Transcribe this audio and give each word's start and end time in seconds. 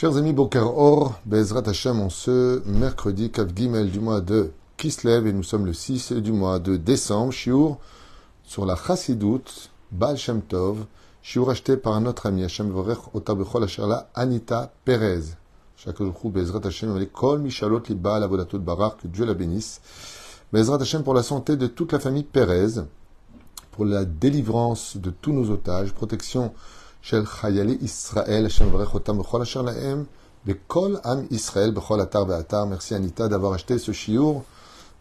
Chers 0.00 0.16
amis 0.16 0.32
Boker 0.32 0.62
Or, 0.76 1.18
Bezrat 1.26 1.66
Hashem, 1.66 1.98
en 1.98 2.08
ce 2.08 2.62
mercredi 2.66 3.32
4 3.32 3.52
Gimel 3.52 3.90
du 3.90 3.98
mois 3.98 4.20
de 4.20 4.52
Kislev, 4.76 5.26
et 5.26 5.32
nous 5.32 5.42
sommes 5.42 5.66
le 5.66 5.72
6 5.72 6.12
du 6.12 6.30
mois 6.30 6.60
de 6.60 6.76
décembre, 6.76 7.32
Shiur 7.32 7.78
sur 8.44 8.64
la 8.64 8.76
Chassidut, 8.76 9.42
Baal 9.90 10.16
Shem 10.16 10.40
Tov, 10.40 10.86
Shiur 11.20 11.50
acheté 11.50 11.76
par 11.76 12.00
notre 12.00 12.26
ami 12.26 12.44
Hashem 12.44 12.70
Vorech 12.70 13.12
Otabechol 13.12 13.64
Asherla, 13.64 14.08
Anita 14.14 14.72
Perez. 14.84 15.34
Chaque 15.76 15.98
jour, 15.98 16.14
Bezrat 16.26 16.64
Hashem, 16.64 17.04
Kol 17.06 17.40
Mishalot 17.40 17.82
Liba, 17.88 18.22
Avodatot 18.22 18.60
Barar, 18.60 18.98
que 18.98 19.08
Dieu 19.08 19.24
la 19.24 19.34
bénisse. 19.34 19.80
Bezrat 20.52 20.80
Hashem 20.80 21.02
pour 21.02 21.14
la 21.14 21.24
santé 21.24 21.56
de 21.56 21.66
toute 21.66 21.90
la 21.90 21.98
famille 21.98 22.22
Perez, 22.22 22.82
pour 23.72 23.84
la 23.84 24.04
délivrance 24.04 24.96
de 24.96 25.10
tous 25.10 25.32
nos 25.32 25.50
otages, 25.50 25.92
protection 25.92 26.54
של 27.01 27.25
חיילי 27.25 27.77
ישראל, 27.81 28.45
השם 28.45 28.67
מברך 28.67 28.93
אותם 28.93 29.17
בכל 29.17 29.41
אשר 29.41 29.61
להם, 29.61 30.03
בכל 30.45 30.95
עם 31.05 31.25
ישראל, 31.31 31.71
בכל 31.71 32.01
אתר 32.01 32.23
ואתר. 32.27 32.63
Merci 32.65 32.93
Anita 32.95 33.27
d'avoir 33.27 33.53
acheté 33.53 33.77
ce 33.77 33.91
chiour. 33.91 34.43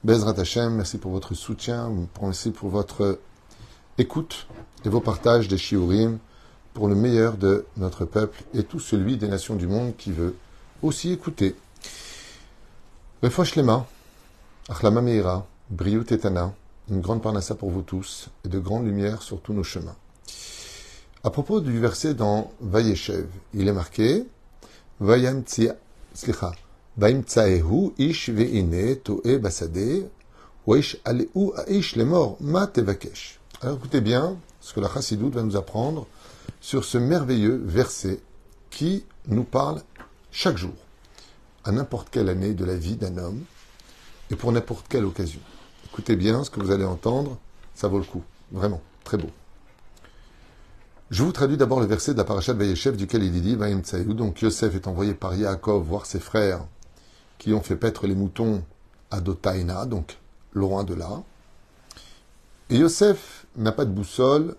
Bezrat 0.04 0.38
Hashem, 0.38 0.74
merci 0.74 0.98
pour 0.98 1.12
votre 1.12 1.34
soutien, 1.34 1.92
merci 2.20 2.50
pour 2.50 2.70
votre 2.70 3.20
écoute 3.98 4.46
et 4.84 4.88
vos 4.88 5.00
partages 5.00 5.46
des 5.46 5.58
shiurim 5.58 6.18
pour 6.74 6.88
le 6.88 6.96
meilleur 6.96 7.36
de 7.36 7.66
notre 7.76 8.04
peuple 8.04 8.42
et 8.52 8.64
tout 8.64 8.80
celui 8.80 9.16
des 9.16 9.28
nations 9.28 9.54
du 9.54 9.68
monde 9.68 9.94
qui 9.96 10.10
veut 10.10 10.34
aussi 10.82 11.12
écouter. 11.12 11.54
Refosh 13.22 13.54
Lema, 13.54 13.86
Achlama 14.68 15.02
Meira, 15.02 15.46
Briut 15.70 16.10
Etana, 16.10 16.52
une 16.90 17.00
grande 17.00 17.22
parnassa 17.22 17.54
pour 17.54 17.70
vous 17.70 17.82
tous 17.82 18.28
et 18.44 18.48
de 18.48 18.58
grandes 18.58 18.86
lumières 18.86 19.22
sur 19.22 19.40
tous 19.40 19.52
nos 19.52 19.62
chemins. 19.62 19.94
À 21.27 21.29
propos 21.29 21.59
du 21.59 21.77
verset 21.77 22.13
dans 22.13 22.53
Vayeshev, 22.61 23.27
il 23.53 23.67
est 23.67 23.73
marqué 23.73 24.23
Vayam 25.01 25.43
ish 27.97 28.29
ve'ine 28.29 28.95
to'e 29.03 29.37
basade 29.37 30.07
ish 30.69 30.97
aleu 31.03 31.27
aish 31.67 31.97
lemor 31.97 32.37
ma 32.39 32.65
tevakesh. 32.65 33.41
Alors 33.59 33.75
écoutez 33.75 33.99
bien 33.99 34.37
ce 34.61 34.73
que 34.73 34.79
la 34.79 34.87
Chassidoute 34.87 35.33
va 35.33 35.43
nous 35.43 35.57
apprendre 35.57 36.07
sur 36.61 36.85
ce 36.85 36.97
merveilleux 36.97 37.61
verset 37.61 38.21
qui 38.69 39.03
nous 39.27 39.43
parle 39.43 39.81
chaque 40.31 40.57
jour, 40.57 40.75
à 41.65 41.73
n'importe 41.73 42.09
quelle 42.09 42.29
année 42.29 42.53
de 42.53 42.63
la 42.63 42.77
vie 42.77 42.95
d'un 42.95 43.17
homme 43.17 43.43
et 44.31 44.37
pour 44.37 44.53
n'importe 44.53 44.85
quelle 44.87 45.03
occasion. 45.03 45.41
Écoutez 45.91 46.15
bien 46.15 46.45
ce 46.45 46.49
que 46.49 46.61
vous 46.61 46.71
allez 46.71 46.85
entendre, 46.85 47.37
ça 47.75 47.89
vaut 47.89 47.99
le 47.99 48.05
coup, 48.05 48.23
vraiment, 48.53 48.81
très 49.03 49.17
beau. 49.17 49.29
Je 51.09 51.23
vous 51.23 51.31
traduis 51.31 51.55
d'abord 51.55 51.79
le 51.79 51.85
verset 51.85 52.13
de 52.13 52.17
la 52.17 52.25
parachat 52.25 52.53
de 52.53 52.91
duquel 52.91 53.23
il 53.23 53.41
dit 53.41 53.55
Donc 54.13 54.41
Yosef 54.41 54.75
est 54.75 54.87
envoyé 54.87 55.13
par 55.13 55.35
Yaakov 55.35 55.81
voir 55.81 56.05
ses 56.05 56.19
frères 56.19 56.65
qui 57.37 57.53
ont 57.53 57.61
fait 57.61 57.77
paître 57.77 58.07
les 58.07 58.15
moutons 58.15 58.63
à 59.09 59.21
Dotaina, 59.21 59.85
donc 59.85 60.17
loin 60.53 60.83
de 60.83 60.93
là. 60.93 61.23
Et 62.69 62.77
Yosef 62.77 63.45
n'a 63.55 63.71
pas 63.71 63.85
de 63.85 63.91
boussole, 63.91 64.55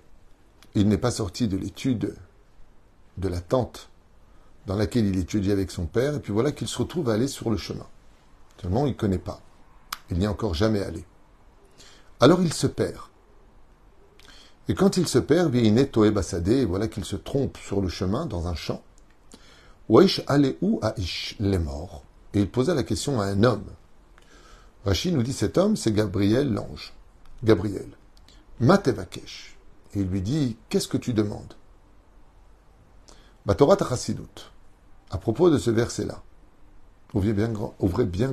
il 0.74 0.88
n'est 0.88 0.96
pas 0.96 1.10
sorti 1.10 1.48
de 1.48 1.58
l'étude 1.58 2.14
de 3.18 3.28
la 3.28 3.42
tente 3.42 3.90
dans 4.66 4.76
laquelle 4.76 5.06
il 5.06 5.18
étudiait 5.18 5.52
avec 5.52 5.70
son 5.70 5.84
père, 5.84 6.14
et 6.14 6.20
puis 6.20 6.32
voilà 6.32 6.52
qu'il 6.52 6.68
se 6.68 6.78
retrouve 6.78 7.10
à 7.10 7.14
aller 7.14 7.28
sur 7.28 7.50
le 7.50 7.58
chemin. 7.58 7.86
Seulement, 8.62 8.86
il 8.86 8.92
ne 8.92 8.96
connaît 8.96 9.18
pas. 9.18 9.40
Il 10.10 10.18
n'y 10.18 10.24
est 10.24 10.28
encore 10.28 10.54
jamais 10.54 10.82
allé. 10.82 11.04
Alors 12.20 12.40
il 12.40 12.52
se 12.54 12.66
perd. 12.66 12.96
Et 14.68 14.74
quand 14.74 14.98
il 14.98 15.08
se 15.08 15.18
perd, 15.18 15.54
Toé 15.90 16.10
Bassadé, 16.10 16.66
voilà 16.66 16.88
qu'il 16.88 17.04
se 17.04 17.16
trompe 17.16 17.56
sur 17.56 17.80
le 17.80 17.88
chemin 17.88 18.26
dans 18.26 18.46
un 18.48 18.54
champ. 18.54 18.82
Waish 19.88 20.22
où 20.60 20.80
Aish 20.82 21.36
les 21.40 21.58
morts? 21.58 22.04
Et 22.34 22.40
il 22.40 22.50
posa 22.50 22.74
la 22.74 22.82
question 22.82 23.20
à 23.20 23.24
un 23.24 23.42
homme. 23.42 23.64
Rachid 24.84 25.14
nous 25.14 25.22
dit 25.22 25.32
cet 25.32 25.56
homme, 25.56 25.76
c'est 25.76 25.92
Gabriel 25.92 26.52
l'ange. 26.52 26.92
Gabriel. 27.42 27.88
Matevakesh. 28.60 29.56
Et 29.94 30.00
il 30.00 30.08
lui 30.08 30.20
dit 30.20 30.56
Qu'est-ce 30.68 30.88
que 30.88 30.98
tu 30.98 31.14
demandes? 31.14 31.54
Torah 33.56 33.78
À 35.10 35.18
propos 35.18 35.48
de 35.48 35.56
ce 35.56 35.70
verset-là, 35.70 36.22
ouvrez 37.14 37.32
bien 37.32 37.48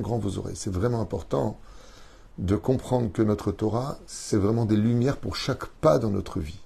grand 0.00 0.18
vos 0.18 0.38
oreilles. 0.38 0.56
C'est 0.56 0.72
vraiment 0.72 1.00
important 1.00 1.58
de 2.38 2.56
comprendre 2.56 3.10
que 3.12 3.22
notre 3.22 3.52
Torah, 3.52 3.98
c'est 4.06 4.36
vraiment 4.36 4.66
des 4.66 4.76
lumières 4.76 5.16
pour 5.16 5.36
chaque 5.36 5.66
pas 5.66 5.98
dans 5.98 6.10
notre 6.10 6.40
vie. 6.40 6.60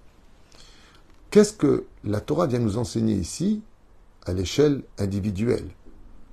Qu'est-ce 1.31 1.53
que 1.53 1.87
la 2.03 2.21
Torah 2.21 2.47
vient 2.47 2.59
nous 2.59 2.77
enseigner 2.77 3.15
ici 3.15 3.63
à 4.27 4.33
l'échelle 4.33 4.83
individuelle? 4.99 5.69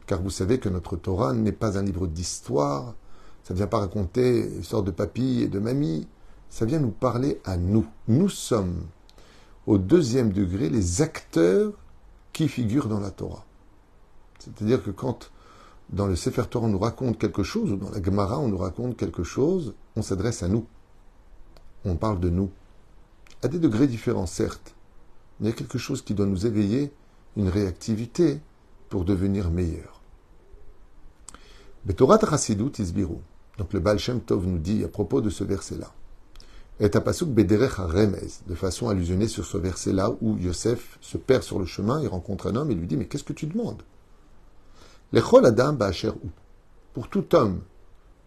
Car 0.08 0.22
vous 0.22 0.32
savez 0.32 0.60
que 0.60 0.70
notre 0.70 0.96
Torah 0.96 1.34
n'est 1.34 1.52
pas 1.52 1.78
un 1.78 1.84
livre 1.84 2.08
d'histoire, 2.08 2.96
ça 3.44 3.54
ne 3.54 3.58
vient 3.58 3.68
pas 3.68 3.80
raconter 3.80 4.48
l'histoire 4.48 4.84
de 4.84 4.92
papy 4.92 5.42
et 5.44 5.48
de 5.48 5.60
mamie, 5.60 6.08
ça 6.50 6.66
vient 6.66 6.80
nous 6.80 6.92
parler 6.92 7.40
à 7.46 7.58
nous. 7.58 7.86
Nous 8.08 8.30
sommes 8.30 8.86
au 9.68 9.78
deuxième 9.78 10.32
degré 10.32 10.70
les 10.70 11.02
acteurs 11.02 11.74
qui 12.34 12.48
figurent 12.48 12.88
dans 12.88 13.00
la 13.00 13.12
Torah. 13.12 13.46
C'est-à-dire 14.40 14.82
que 14.82 14.92
quand 14.92 15.30
dans 15.90 16.08
le 16.08 16.16
Sefer 16.16 16.44
Torah, 16.50 16.68
on 16.68 16.70
nous 16.70 16.80
raconte 16.80 17.18
quelque 17.18 17.44
chose, 17.44 17.72
ou 17.72 17.78
dans 17.78 17.90
la 17.90 18.02
Gemara, 18.02 18.40
on 18.40 18.48
nous 18.48 18.58
raconte 18.58 18.98
quelque 18.98 19.24
chose, 19.24 19.74
on 19.96 20.02
s'adresse 20.02 20.44
à 20.44 20.48
nous. 20.48 20.66
On 21.86 21.96
parle 21.96 22.20
de 22.20 22.30
nous. 22.30 22.52
À 23.42 23.48
des 23.48 23.60
degrés 23.60 23.88
différents, 23.88 24.26
certes, 24.26 24.76
mais 25.40 25.48
il 25.48 25.50
y 25.52 25.54
a 25.54 25.56
quelque 25.56 25.78
chose 25.78 26.02
qui 26.02 26.14
doit 26.14 26.26
nous 26.26 26.46
éveiller 26.46 26.92
une 27.36 27.50
réactivité 27.50 28.40
pour 28.90 29.06
devenir 29.06 29.52
meilleur. 29.52 30.02
Betorat 31.86 32.20
Chasidut 32.20 32.72
Isbiru. 32.80 33.18
Donc 33.58 33.74
le 33.74 33.80
Baal 33.80 33.98
Tov 34.26 34.46
nous 34.46 34.58
dit 34.58 34.84
à 34.84 34.88
propos 34.88 35.22
de 35.22 35.30
ce 35.30 35.44
verset-là. 35.44 35.94
Et 36.80 36.90
pasuk 36.90 37.30
bederech 37.30 37.76
remez, 37.78 38.28
de 38.48 38.54
façon 38.54 38.90
allusionnée 38.90 39.28
sur 39.28 39.46
ce 39.46 39.58
verset-là 39.58 40.12
où 40.22 40.38
Yosef 40.38 41.00
se 41.02 41.18
perd 41.18 41.42
sur 41.42 41.58
le 41.58 41.66
chemin, 41.66 42.02
il 42.02 42.08
rencontre 42.08 42.48
un 42.48 42.56
homme 42.56 42.70
et 42.70 42.76
lui 42.76 42.86
dit 42.86 42.98
Mais 42.98 43.08
qu'est-ce 43.08 43.24
que 43.24 43.34
tu 43.34 43.48
demandes? 43.48 43.82
Adam 45.14 45.74
ba'asher 45.74 46.10
ou. 46.10 46.30
Pour 46.94 47.10
tout 47.10 47.36
homme 47.36 47.62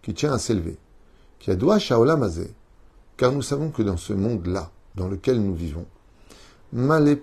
qui 0.02 0.14
tient 0.14 0.32
à 0.32 0.38
s'élever, 0.38 0.78
qui 1.38 1.50
a 1.50 1.56
doua 1.56 1.78
shaolam 1.78 2.28
car 3.16 3.32
nous 3.32 3.42
savons 3.42 3.70
que 3.70 3.82
dans 3.82 3.96
ce 3.96 4.12
monde-là, 4.12 4.70
dans 4.94 5.08
lequel 5.08 5.42
nous 5.42 5.54
vivons, 5.54 5.86
malé 6.72 7.22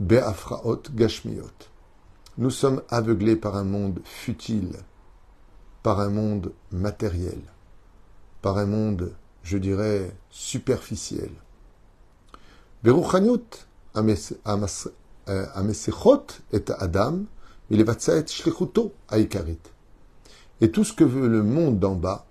be'afraot 0.00 0.82
gashmiot, 0.92 1.44
nous 2.36 2.50
sommes 2.50 2.82
aveuglés 2.88 3.36
par 3.36 3.56
un 3.56 3.64
monde 3.64 4.00
futile, 4.04 4.76
par 5.82 6.00
un 6.00 6.10
monde 6.10 6.52
matériel, 6.70 7.40
par 8.42 8.58
un 8.58 8.66
monde, 8.66 9.12
je 9.42 9.58
dirais, 9.58 10.14
superficiel. 10.30 11.30
Beruchaniot 12.84 13.44
amesechot 15.54 16.26
et 16.52 16.64
adam 16.78 17.24
Et 17.70 17.84
tout 20.70 20.84
ce 20.84 20.92
que 20.92 21.04
veut 21.04 21.28
le 21.28 21.42
monde 21.42 21.78
d'en 21.78 21.94
bas, 21.94 22.26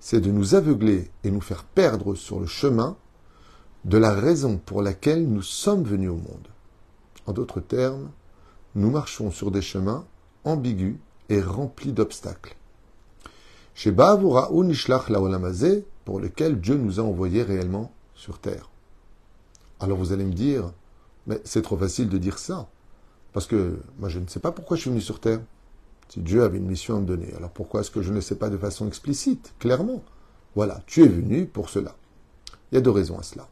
c'est 0.00 0.20
de 0.20 0.30
nous 0.30 0.54
aveugler 0.54 1.10
et 1.22 1.30
nous 1.30 1.40
faire 1.40 1.64
perdre 1.64 2.14
sur 2.14 2.40
le 2.40 2.46
chemin 2.46 2.96
de 3.84 3.98
la 3.98 4.12
raison 4.12 4.58
pour 4.58 4.82
laquelle 4.82 5.28
nous 5.28 5.42
sommes 5.42 5.84
venus 5.84 6.10
au 6.10 6.16
monde. 6.16 6.48
En 7.26 7.32
d'autres 7.32 7.60
termes, 7.60 8.10
nous 8.74 8.90
marchons 8.90 9.30
sur 9.30 9.50
des 9.50 9.62
chemins 9.62 10.06
ambigus 10.44 10.96
et 11.28 11.40
remplis 11.40 11.92
d'obstacles. 11.92 12.56
Chez 13.74 13.94
ou 14.50 14.64
Nishlach 14.64 15.08
Laolamazé, 15.08 15.86
pour 16.04 16.20
lequel 16.20 16.60
Dieu 16.60 16.76
nous 16.76 17.00
a 17.00 17.02
envoyés 17.02 17.42
réellement 17.42 17.92
sur 18.14 18.38
terre. 18.38 18.70
Alors 19.80 19.98
vous 19.98 20.12
allez 20.12 20.24
me 20.24 20.32
dire, 20.32 20.72
mais 21.26 21.40
c'est 21.44 21.62
trop 21.62 21.76
facile 21.76 22.08
de 22.08 22.18
dire 22.18 22.38
ça. 22.38 22.68
Parce 23.34 23.46
que 23.48 23.80
moi, 23.98 24.08
je 24.08 24.20
ne 24.20 24.28
sais 24.28 24.40
pas 24.40 24.52
pourquoi 24.52 24.76
je 24.76 24.82
suis 24.82 24.90
venu 24.90 25.02
sur 25.02 25.20
Terre. 25.20 25.40
Si 26.08 26.20
Dieu 26.20 26.44
avait 26.44 26.58
une 26.58 26.66
mission 26.66 26.96
à 26.96 27.00
me 27.00 27.04
donner, 27.04 27.34
alors 27.36 27.50
pourquoi 27.50 27.80
est-ce 27.80 27.90
que 27.90 28.00
je 28.00 28.12
ne 28.12 28.20
sais 28.20 28.36
pas 28.36 28.48
de 28.48 28.56
façon 28.56 28.86
explicite, 28.86 29.54
clairement? 29.58 30.02
Voilà, 30.54 30.82
tu 30.86 31.02
es 31.02 31.08
venu 31.08 31.44
pour 31.44 31.68
cela. 31.68 31.96
Il 32.70 32.76
y 32.76 32.78
a 32.78 32.80
deux 32.80 32.92
raisons 32.92 33.18
à 33.18 33.24
cela. 33.24 33.48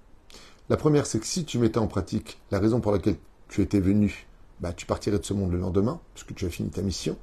La 0.69 0.76
première, 0.76 1.05
c'est 1.05 1.19
que 1.19 1.26
si 1.26 1.44
tu 1.44 1.58
mettais 1.58 1.79
en 1.79 1.88
pratique 1.88 2.40
la 2.52 2.61
raison 2.61 2.81
pour 2.81 2.93
laquelle 2.93 3.17
tu 3.49 3.61
étais 3.61 3.81
venu, 3.81 4.29
bah, 4.61 4.73
tu 4.73 4.87
partirais 4.87 5.19
de 5.19 5.25
ce 5.25 5.34
monde 5.34 5.50
le 5.50 5.58
lendemain, 5.58 6.00
puisque 6.14 6.37
tu 6.37 6.46
as 6.46 6.50
fini 6.50 6.70
ta 6.70 6.82
mission. 6.82 7.19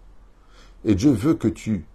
Et 0.83 0.95
Dieu 0.95 1.11
veut 1.11 1.35
que 1.35 1.47
tu 1.47 1.85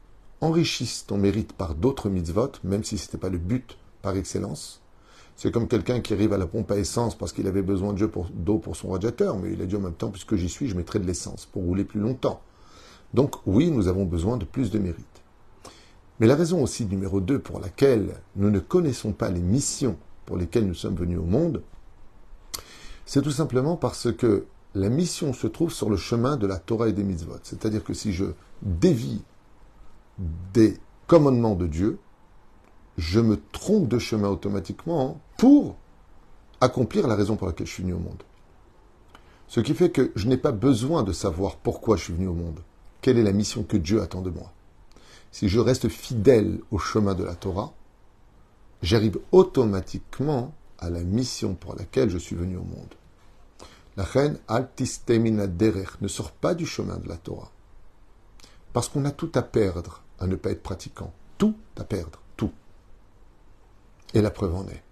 enrichisses 0.40 1.05
ton 1.06 1.19
mérite 1.19 1.52
par 1.52 1.75
d'autres 1.75 2.08
mitzvot, 2.08 2.52
même 2.64 2.84
si 2.84 2.96
ce 2.96 3.06
n'était 3.06 3.19
pas 3.19 3.28
le 3.28 3.38
but 3.38 3.76
par 4.00 4.16
excellence. 4.16 4.81
C'est 5.37 5.51
comme 5.51 5.67
quelqu'un 5.67 6.01
qui 6.01 6.13
arrive 6.13 6.33
à 6.33 6.39
la 6.39 6.47
pompe 6.47 6.71
à 6.71 6.77
essence 6.77 7.17
parce 7.17 7.33
qu'il 7.33 7.47
avait 7.47 7.63
besoin 7.63 7.93
d'eau 7.93 8.59
pour, 8.59 8.77
son 8.77 8.91
radiateur, 8.91 9.37
mais 9.37 9.53
il 9.53 9.63
a 9.63 9.67
dit 9.67 9.77
en 9.77 9.81
même 9.81 9.95
temps, 9.95 10.11
puisque 10.11 10.37
j'y 10.37 10.49
suis, 10.49 10.69
je 10.69 10.77
mettrai 10.77 11.01
de 11.01 11.07
l'essence 11.07 11.47
pour 11.47 11.63
rouler 11.63 11.85
plus 11.85 12.01
longtemps. 12.01 12.41
Donc 13.15 13.37
oui, 13.47 13.71
nous 13.71 13.89
avons 13.89 14.05
besoin 14.05 14.37
de 14.37 14.45
plus 14.45 14.71
de 14.71 14.79
mérite. 14.79 15.23
Mais 16.21 16.27
la 16.27 16.37
raison 16.37 16.63
aussi 16.63 16.87
numéro 16.87 17.21
2 17.21 17.41
pour 17.41 17.59
laquelle 17.59 18.15
nous 18.37 18.51
ne 18.51 18.61
connaissons 18.61 19.13
pas 19.13 19.31
les 19.31 19.41
missions 19.41 19.97
pour 20.27 20.37
lesquelles 20.37 20.67
nous 20.67 20.75
sommes 20.75 20.95
venus 20.95 21.19
au 21.19 21.25
monde, 21.25 21.63
c'est 23.05 23.23
tout 23.23 23.33
simplement 23.33 23.77
parce 23.77 24.13
que 24.13 24.47
la 24.75 24.89
mission 24.89 25.33
se 25.33 25.47
trouve 25.47 25.73
sur 25.73 25.91
le 25.91 25.97
chemin 25.97 26.37
de 26.37 26.47
la 26.47 26.59
Torah 26.59 26.89
et 26.89 26.93
des 26.93 27.05
mitzvot. 27.05 27.39
C'est-à-dire 27.43 27.85
que 27.85 27.95
si 27.95 28.13
je 28.13 28.27
dévie 28.63 29.23
des 30.53 30.79
commandements 31.07 31.55
de 31.55 31.67
Dieu, 31.67 31.99
je 32.96 33.20
me 33.20 33.41
trompe 33.52 33.88
de 33.88 33.99
chemin 33.99 34.29
automatiquement 34.29 35.20
pour 35.37 35.76
accomplir 36.61 37.08
la 37.08 37.17
raison 37.17 37.37
pour 37.37 37.46
laquelle 37.46 37.67
je 37.67 37.73
suis 37.73 37.82
venu 37.82 37.94
au 37.94 37.99
monde. 37.99 38.23
Ce 39.49 39.61
qui 39.61 39.75
fait 39.75 39.91
que 39.91 40.12
je 40.17 40.26
n'ai 40.29 40.37
pas 40.37 40.52
besoin 40.52 41.02
de 41.02 41.12
savoir 41.12 41.56
pourquoi 41.56 41.96
je 41.96 42.05
suis 42.05 42.12
venu 42.14 42.29
au 42.29 42.35
monde. 42.35 42.61
Quelle 43.00 43.19
est 43.19 43.23
la 43.23 43.32
mission 43.32 43.62
que 43.62 43.76
Dieu 43.76 44.00
attend 44.00 44.23
de 44.23 44.31
moi? 44.31 44.52
Si 45.31 45.49
je 45.49 45.61
reste 45.61 45.88
fidèle 45.88 46.61
au 46.70 46.79
chemin 46.79 47.14
de 47.14 47.25
la 47.25 47.35
Torah, 47.35 47.73
j'arrive 48.82 49.19
automatiquement 49.32 50.55
à 50.79 50.90
la 50.90 51.02
mission 51.02 51.55
pour 51.55 51.75
laquelle 51.75 52.11
je 52.11 52.19
suis 52.19 52.37
venu 52.37 52.56
au 52.56 52.64
monde. 52.64 52.94
La 53.97 54.05
reine 54.05 54.38
Altistemina 54.49 55.47
Derech 55.47 56.00
ne 56.00 56.08
sort 56.08 56.32
pas 56.32 56.55
du 56.55 56.67
chemin 56.67 56.97
de 56.97 57.08
la 57.08 57.17
Torah. 57.17 57.52
Parce 58.73 58.88
qu'on 58.88 59.05
a 59.05 59.12
tout 59.12 59.31
à 59.35 59.43
perdre 59.43 60.02
à 60.19 60.26
ne 60.26 60.37
pas 60.37 60.50
être 60.50 60.62
pratiquant. 60.62 61.12
Tout 61.38 61.55
à 61.76 61.85
perdre. 61.85 62.20
Et 64.14 64.22
la 64.22 64.31
preuve 64.31 64.55
en 64.55 64.66
est. 64.69 64.82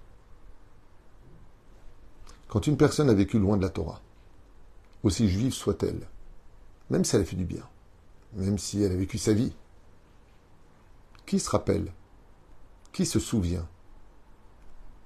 Quand 2.49 2.67
une 2.67 2.77
personne 2.77 3.09
a 3.09 3.15
vécu 3.15 3.39
loin 3.39 3.57
de 3.57 3.63
la 3.63 3.71
Torah, 3.71 4.03
aussi 5.03 5.29
juive 5.29 5.55
soit-elle, 5.55 6.07
même 6.91 7.05
si 7.05 7.17
elle 7.17 7.23
a 7.23 7.25
fait 7.25 7.37
du 7.37 7.47
bien, 7.47 7.67
même 8.35 8.59
si 8.59 8.83
elle 8.83 8.93
a 8.93 8.97
vécu 8.97 9.17
sa 9.17 9.33
vie, 9.33 9.55
qui 11.25 11.39
se 11.39 11.49
rappelle 11.49 11.91
Qui 12.93 13.07
se 13.07 13.19
souvient 13.19 13.67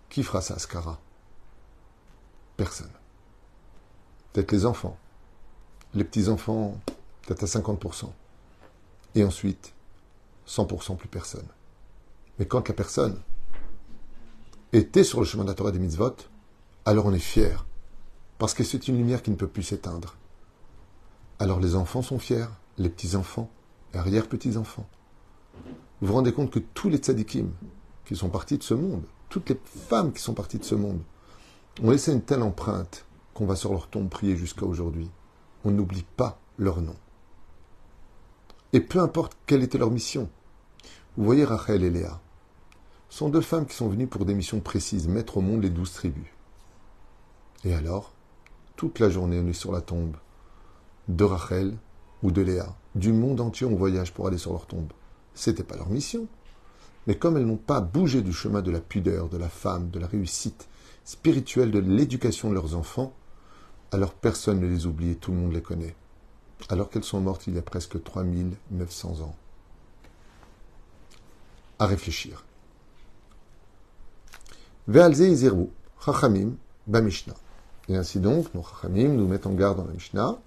Qui 0.08 0.22
fera 0.22 0.40
sa 0.40 0.54
askara 0.54 0.98
Personne. 2.56 2.90
Peut-être 4.32 4.50
les 4.50 4.66
enfants. 4.66 4.98
Les 5.94 6.04
petits-enfants, 6.04 6.80
peut-être 7.22 7.44
à 7.44 7.46
50%. 7.46 8.10
Et 9.14 9.24
ensuite, 9.24 9.72
100% 10.48 10.96
plus 10.96 11.08
personne. 11.08 11.46
Mais 12.38 12.46
quand 12.46 12.66
la 12.68 12.74
personne 12.74 13.22
était 14.72 15.04
sur 15.04 15.20
le 15.20 15.26
chemin 15.26 15.44
de 15.44 15.48
la 15.48 15.54
Torah 15.54 15.70
des 15.70 15.78
mitzvot, 15.78 16.16
alors 16.84 17.06
on 17.06 17.12
est 17.12 17.18
fier. 17.18 17.66
Parce 18.38 18.54
que 18.54 18.64
c'est 18.64 18.88
une 18.88 18.98
lumière 18.98 19.22
qui 19.22 19.30
ne 19.30 19.36
peut 19.36 19.46
plus 19.46 19.62
s'éteindre. 19.62 20.16
Alors 21.38 21.60
les 21.60 21.74
enfants 21.74 22.02
sont 22.02 22.18
fiers, 22.18 22.46
les 22.78 22.88
petits-enfants, 22.88 23.50
les 23.92 24.00
arrière-petits-enfants. 24.00 24.86
Vous 26.00 26.08
vous 26.08 26.12
rendez 26.12 26.32
compte 26.32 26.50
que 26.50 26.58
tous 26.58 26.88
les 26.88 26.98
tzadikim 26.98 27.50
qui 28.04 28.16
sont 28.16 28.28
partis 28.28 28.58
de 28.58 28.62
ce 28.62 28.74
monde, 28.74 29.02
toutes 29.28 29.48
les 29.48 29.60
femmes 29.64 30.12
qui 30.12 30.22
sont 30.22 30.34
parties 30.34 30.58
de 30.58 30.64
ce 30.64 30.74
monde, 30.74 31.00
ont 31.82 31.90
laissé 31.90 32.12
une 32.12 32.22
telle 32.22 32.42
empreinte 32.42 33.04
qu'on 33.34 33.46
va 33.46 33.56
sur 33.56 33.72
leur 33.72 33.88
tombe 33.88 34.08
prier 34.08 34.36
jusqu'à 34.36 34.66
aujourd'hui. 34.66 35.10
On 35.64 35.70
n'oublie 35.70 36.06
pas 36.16 36.38
leur 36.58 36.80
nom. 36.80 36.96
Et 38.72 38.80
peu 38.80 39.00
importe 39.00 39.36
quelle 39.46 39.62
était 39.62 39.78
leur 39.78 39.90
mission. 39.90 40.28
Vous 41.16 41.24
voyez 41.24 41.44
Rachel 41.44 41.82
et 41.82 41.90
Léa. 41.90 42.20
Sont 43.08 43.28
deux 43.28 43.40
femmes 43.40 43.66
qui 43.66 43.74
sont 43.74 43.88
venues 43.88 44.06
pour 44.06 44.24
des 44.24 44.34
missions 44.34 44.60
précises, 44.60 45.08
mettre 45.08 45.38
au 45.38 45.40
monde 45.40 45.62
les 45.62 45.70
douze 45.70 45.92
tribus. 45.92 46.26
Et 47.64 47.74
alors, 47.74 48.12
toute 48.76 48.98
la 48.98 49.10
journée, 49.10 49.40
on 49.40 49.48
est 49.48 49.52
sur 49.52 49.72
la 49.72 49.80
tombe 49.80 50.16
de 51.08 51.24
Rachel 51.24 51.76
ou 52.22 52.30
de 52.30 52.42
Léa. 52.42 52.76
Du 52.94 53.12
monde 53.12 53.40
entier, 53.40 53.66
on 53.66 53.76
voyage 53.76 54.12
pour 54.12 54.26
aller 54.26 54.38
sur 54.38 54.52
leur 54.52 54.66
tombe. 54.66 54.92
C'était 55.34 55.62
pas 55.62 55.76
leur 55.76 55.88
mission. 55.88 56.26
Mais 57.06 57.16
comme 57.16 57.36
elles 57.36 57.46
n'ont 57.46 57.56
pas 57.56 57.80
bougé 57.80 58.22
du 58.22 58.32
chemin 58.32 58.62
de 58.62 58.70
la 58.70 58.80
pudeur, 58.80 59.28
de 59.28 59.36
la 59.36 59.48
femme, 59.48 59.90
de 59.90 59.98
la 59.98 60.06
réussite 60.06 60.68
spirituelle, 61.04 61.70
de 61.70 61.78
l'éducation 61.78 62.48
de 62.48 62.54
leurs 62.54 62.74
enfants, 62.74 63.14
alors 63.92 64.14
personne 64.14 64.60
ne 64.60 64.66
les 64.66 64.86
oublie 64.86 65.10
et 65.10 65.16
tout 65.16 65.30
le 65.30 65.38
monde 65.38 65.52
les 65.52 65.62
connaît. 65.62 65.94
Alors 66.68 66.90
qu'elles 66.90 67.04
sont 67.04 67.20
mortes 67.20 67.46
il 67.46 67.54
y 67.54 67.58
a 67.58 67.62
presque 67.62 68.02
3900 68.02 69.20
ans. 69.20 69.36
À 71.78 71.86
réfléchir. 71.86 72.45
Chachamim. 74.88 76.56
Et 77.88 77.96
ainsi 77.96 78.20
donc, 78.20 78.54
nos 78.54 78.62
chachamim 78.62 79.08
nous 79.08 79.26
mettent 79.26 79.46
en 79.46 79.52
garde 79.52 79.78
dans 79.78 79.84
la 79.84 79.92
Mishnah. 79.92 80.38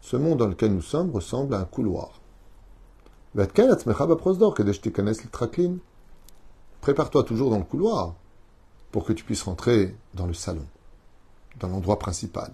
Ce 0.00 0.16
monde 0.16 0.38
dans 0.38 0.46
lequel 0.46 0.72
nous 0.72 0.82
sommes 0.82 1.10
ressemble 1.10 1.54
à 1.54 1.58
un 1.60 1.64
couloir. 1.64 2.20
Prépare-toi 6.80 7.24
toujours 7.24 7.50
dans 7.50 7.58
le 7.58 7.64
couloir 7.64 8.14
pour 8.92 9.04
que 9.04 9.12
tu 9.12 9.24
puisses 9.24 9.42
rentrer 9.42 9.94
dans 10.14 10.26
le 10.26 10.32
salon, 10.32 10.64
dans 11.60 11.68
l'endroit 11.68 11.98
principal. 11.98 12.50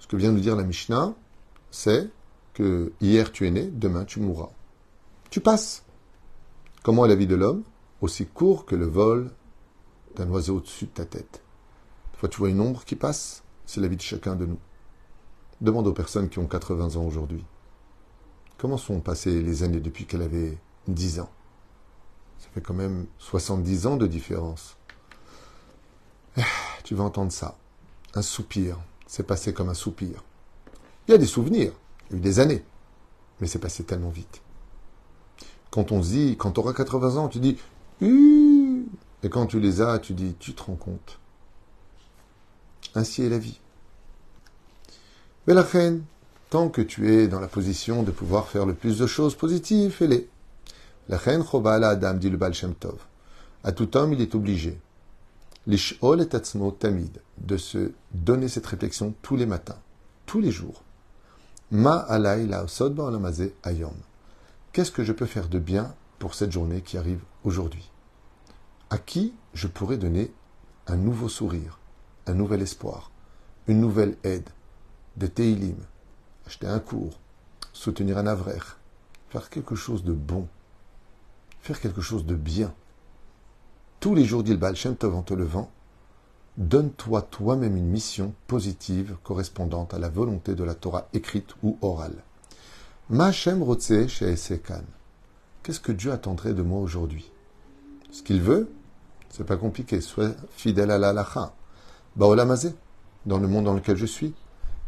Ce 0.00 0.08
que 0.08 0.16
vient 0.16 0.32
de 0.32 0.40
dire 0.40 0.56
la 0.56 0.64
Mishnah, 0.64 1.14
c'est 1.70 2.10
que 2.54 2.92
hier 3.00 3.30
tu 3.30 3.46
es 3.46 3.52
né, 3.52 3.70
demain 3.72 4.04
tu 4.04 4.18
mourras. 4.18 4.50
Tu 5.30 5.40
passes. 5.40 5.84
Comment 6.82 7.04
est 7.04 7.08
la 7.08 7.14
vie 7.14 7.28
de 7.28 7.36
l'homme 7.36 7.62
Aussi 8.00 8.26
court 8.26 8.66
que 8.66 8.74
le 8.74 8.86
vol 8.86 9.30
d'un 10.16 10.28
oiseau 10.30 10.56
au-dessus 10.56 10.86
de 10.86 10.90
ta 10.90 11.04
tête? 11.04 11.40
Des 12.12 12.18
fois 12.18 12.28
tu 12.28 12.38
vois 12.38 12.48
une 12.48 12.60
ombre 12.60 12.84
qui 12.84 12.96
passe, 12.96 13.44
c'est 13.66 13.80
la 13.80 13.86
vie 13.86 13.96
de 13.96 14.02
chacun 14.02 14.34
de 14.34 14.46
nous. 14.46 14.58
Demande 15.60 15.86
aux 15.86 15.92
personnes 15.92 16.28
qui 16.28 16.40
ont 16.40 16.48
80 16.48 16.96
ans 16.96 17.04
aujourd'hui. 17.04 17.44
Comment 18.58 18.78
sont 18.78 18.98
passées 19.00 19.42
les 19.42 19.62
années 19.62 19.78
depuis 19.78 20.06
qu'elle 20.06 20.22
avait 20.22 20.58
10 20.88 21.20
ans? 21.20 21.30
Ça 22.38 22.48
fait 22.52 22.60
quand 22.60 22.74
même 22.74 23.06
70 23.18 23.86
ans 23.86 23.96
de 23.96 24.08
différence. 24.08 24.76
Eh, 26.36 26.42
tu 26.82 26.96
vas 26.96 27.04
entendre 27.04 27.30
ça. 27.30 27.56
Un 28.14 28.22
soupir. 28.22 28.76
C'est 29.06 29.26
passé 29.26 29.54
comme 29.54 29.68
un 29.68 29.74
soupir. 29.74 30.24
Il 31.06 31.12
y 31.12 31.14
a 31.14 31.18
des 31.18 31.26
souvenirs. 31.26 31.72
Il 32.10 32.14
y 32.14 32.16
a 32.16 32.18
eu 32.18 32.22
des 32.22 32.40
années. 32.40 32.64
Mais 33.40 33.46
c'est 33.46 33.60
passé 33.60 33.84
tellement 33.84 34.10
vite. 34.10 34.42
Quand 35.72 35.90
on 35.90 36.00
dit, 36.00 36.36
quand 36.38 36.52
tu 36.52 36.60
auras 36.60 36.74
80 36.74 37.16
ans, 37.16 37.28
tu 37.28 37.40
dis, 37.40 37.56
et 39.22 39.28
quand 39.30 39.46
tu 39.46 39.58
les 39.58 39.80
as, 39.80 39.98
tu 39.98 40.12
dis, 40.12 40.36
tu 40.38 40.52
te 40.52 40.62
rends 40.62 40.76
compte. 40.76 41.18
Ainsi 42.94 43.22
est 43.22 43.30
la 43.30 43.38
vie. 43.38 43.58
Mais 45.46 45.54
la 45.54 45.62
reine, 45.62 46.04
tant 46.50 46.68
que 46.68 46.82
tu 46.82 47.10
es 47.10 47.26
dans 47.26 47.40
la 47.40 47.48
position 47.48 48.02
de 48.02 48.10
pouvoir 48.10 48.48
faire 48.48 48.66
le 48.66 48.74
plus 48.74 48.98
de 48.98 49.06
choses 49.06 49.34
positives, 49.34 49.92
fais-les. 49.92 50.28
La 51.08 51.16
reine 51.16 51.42
la 51.64 51.88
Adam, 51.88 52.14
dit 52.14 52.28
le 52.28 52.36
Baal 52.36 52.52
Shem. 52.52 52.74
À 53.64 53.72
tout 53.72 53.96
homme, 53.96 54.12
il 54.12 54.20
est 54.20 54.34
obligé 54.34 54.78
L'ishol 55.66 56.20
et 56.20 56.28
tamid, 56.28 57.22
de 57.38 57.56
se 57.56 57.92
donner 58.12 58.48
cette 58.48 58.66
réflexion 58.66 59.14
tous 59.22 59.36
les 59.36 59.46
matins, 59.46 59.78
tous 60.26 60.40
les 60.40 60.50
jours. 60.50 60.82
Ma 61.70 61.96
alay 61.96 62.46
la 62.46 62.66
ayom. 63.64 63.94
Qu'est-ce 64.72 64.90
que 64.90 65.04
je 65.04 65.12
peux 65.12 65.26
faire 65.26 65.50
de 65.50 65.58
bien 65.58 65.94
pour 66.18 66.32
cette 66.34 66.50
journée 66.50 66.80
qui 66.80 66.96
arrive 66.96 67.20
aujourd'hui? 67.44 67.90
À 68.88 68.96
qui 68.96 69.34
je 69.52 69.66
pourrais 69.66 69.98
donner 69.98 70.32
un 70.86 70.96
nouveau 70.96 71.28
sourire, 71.28 71.78
un 72.26 72.32
nouvel 72.32 72.62
espoir, 72.62 73.10
une 73.66 73.80
nouvelle 73.80 74.16
aide, 74.24 74.48
des 75.16 75.28
teilim, 75.28 75.76
acheter 76.46 76.66
un 76.66 76.78
cours, 76.78 77.20
soutenir 77.74 78.16
un 78.16 78.26
avrer, 78.26 78.60
faire 79.28 79.50
quelque 79.50 79.74
chose 79.74 80.04
de 80.04 80.14
bon, 80.14 80.48
faire 81.60 81.78
quelque 81.78 82.00
chose 82.00 82.24
de 82.24 82.34
bien? 82.34 82.72
Tous 84.00 84.14
les 84.14 84.24
jours, 84.24 84.42
dit 84.42 84.52
le 84.52 84.56
Baal 84.56 84.74
Shem 84.74 84.96
Tov 84.96 85.14
en 85.14 85.22
te 85.22 85.34
levant, 85.34 85.70
donne-toi 86.56 87.20
toi-même 87.20 87.76
une 87.76 87.90
mission 87.90 88.34
positive 88.46 89.18
correspondante 89.22 89.92
à 89.92 89.98
la 89.98 90.08
volonté 90.08 90.54
de 90.54 90.64
la 90.64 90.74
Torah 90.74 91.08
écrite 91.12 91.54
ou 91.62 91.76
orale. 91.82 92.24
Ma 93.12 93.30
Shem 93.30 93.62
Rotse 93.62 94.08
Sheesekan. 94.08 94.84
Qu'est-ce 95.62 95.80
que 95.80 95.92
Dieu 95.92 96.12
attendrait 96.12 96.54
de 96.54 96.62
moi 96.62 96.80
aujourd'hui? 96.80 97.30
Ce 98.10 98.22
qu'il 98.22 98.40
veut, 98.40 98.70
c'est 99.28 99.44
pas 99.44 99.58
compliqué. 99.58 100.00
Sois 100.00 100.30
fidèle 100.56 100.90
à 100.90 100.96
la. 100.96 101.52
Baolamazé, 102.16 102.74
dans 103.26 103.36
le 103.36 103.48
monde 103.48 103.66
dans 103.66 103.74
lequel 103.74 103.98
je 103.98 104.06
suis. 104.06 104.32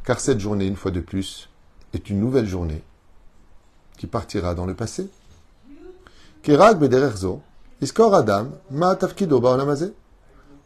Car 0.06 0.20
cette 0.20 0.40
journée, 0.40 0.64
une 0.64 0.76
fois 0.76 0.90
de 0.90 1.00
plus, 1.00 1.50
est 1.92 2.08
une 2.08 2.18
nouvelle 2.18 2.46
journée 2.46 2.82
qui 3.98 4.06
partira 4.06 4.54
dans 4.54 4.64
le 4.64 4.74
passé. 4.74 5.10
Kirag 6.42 6.78
Bedererzo, 6.78 7.42
Adam, 7.82 8.46
ma 8.70 8.96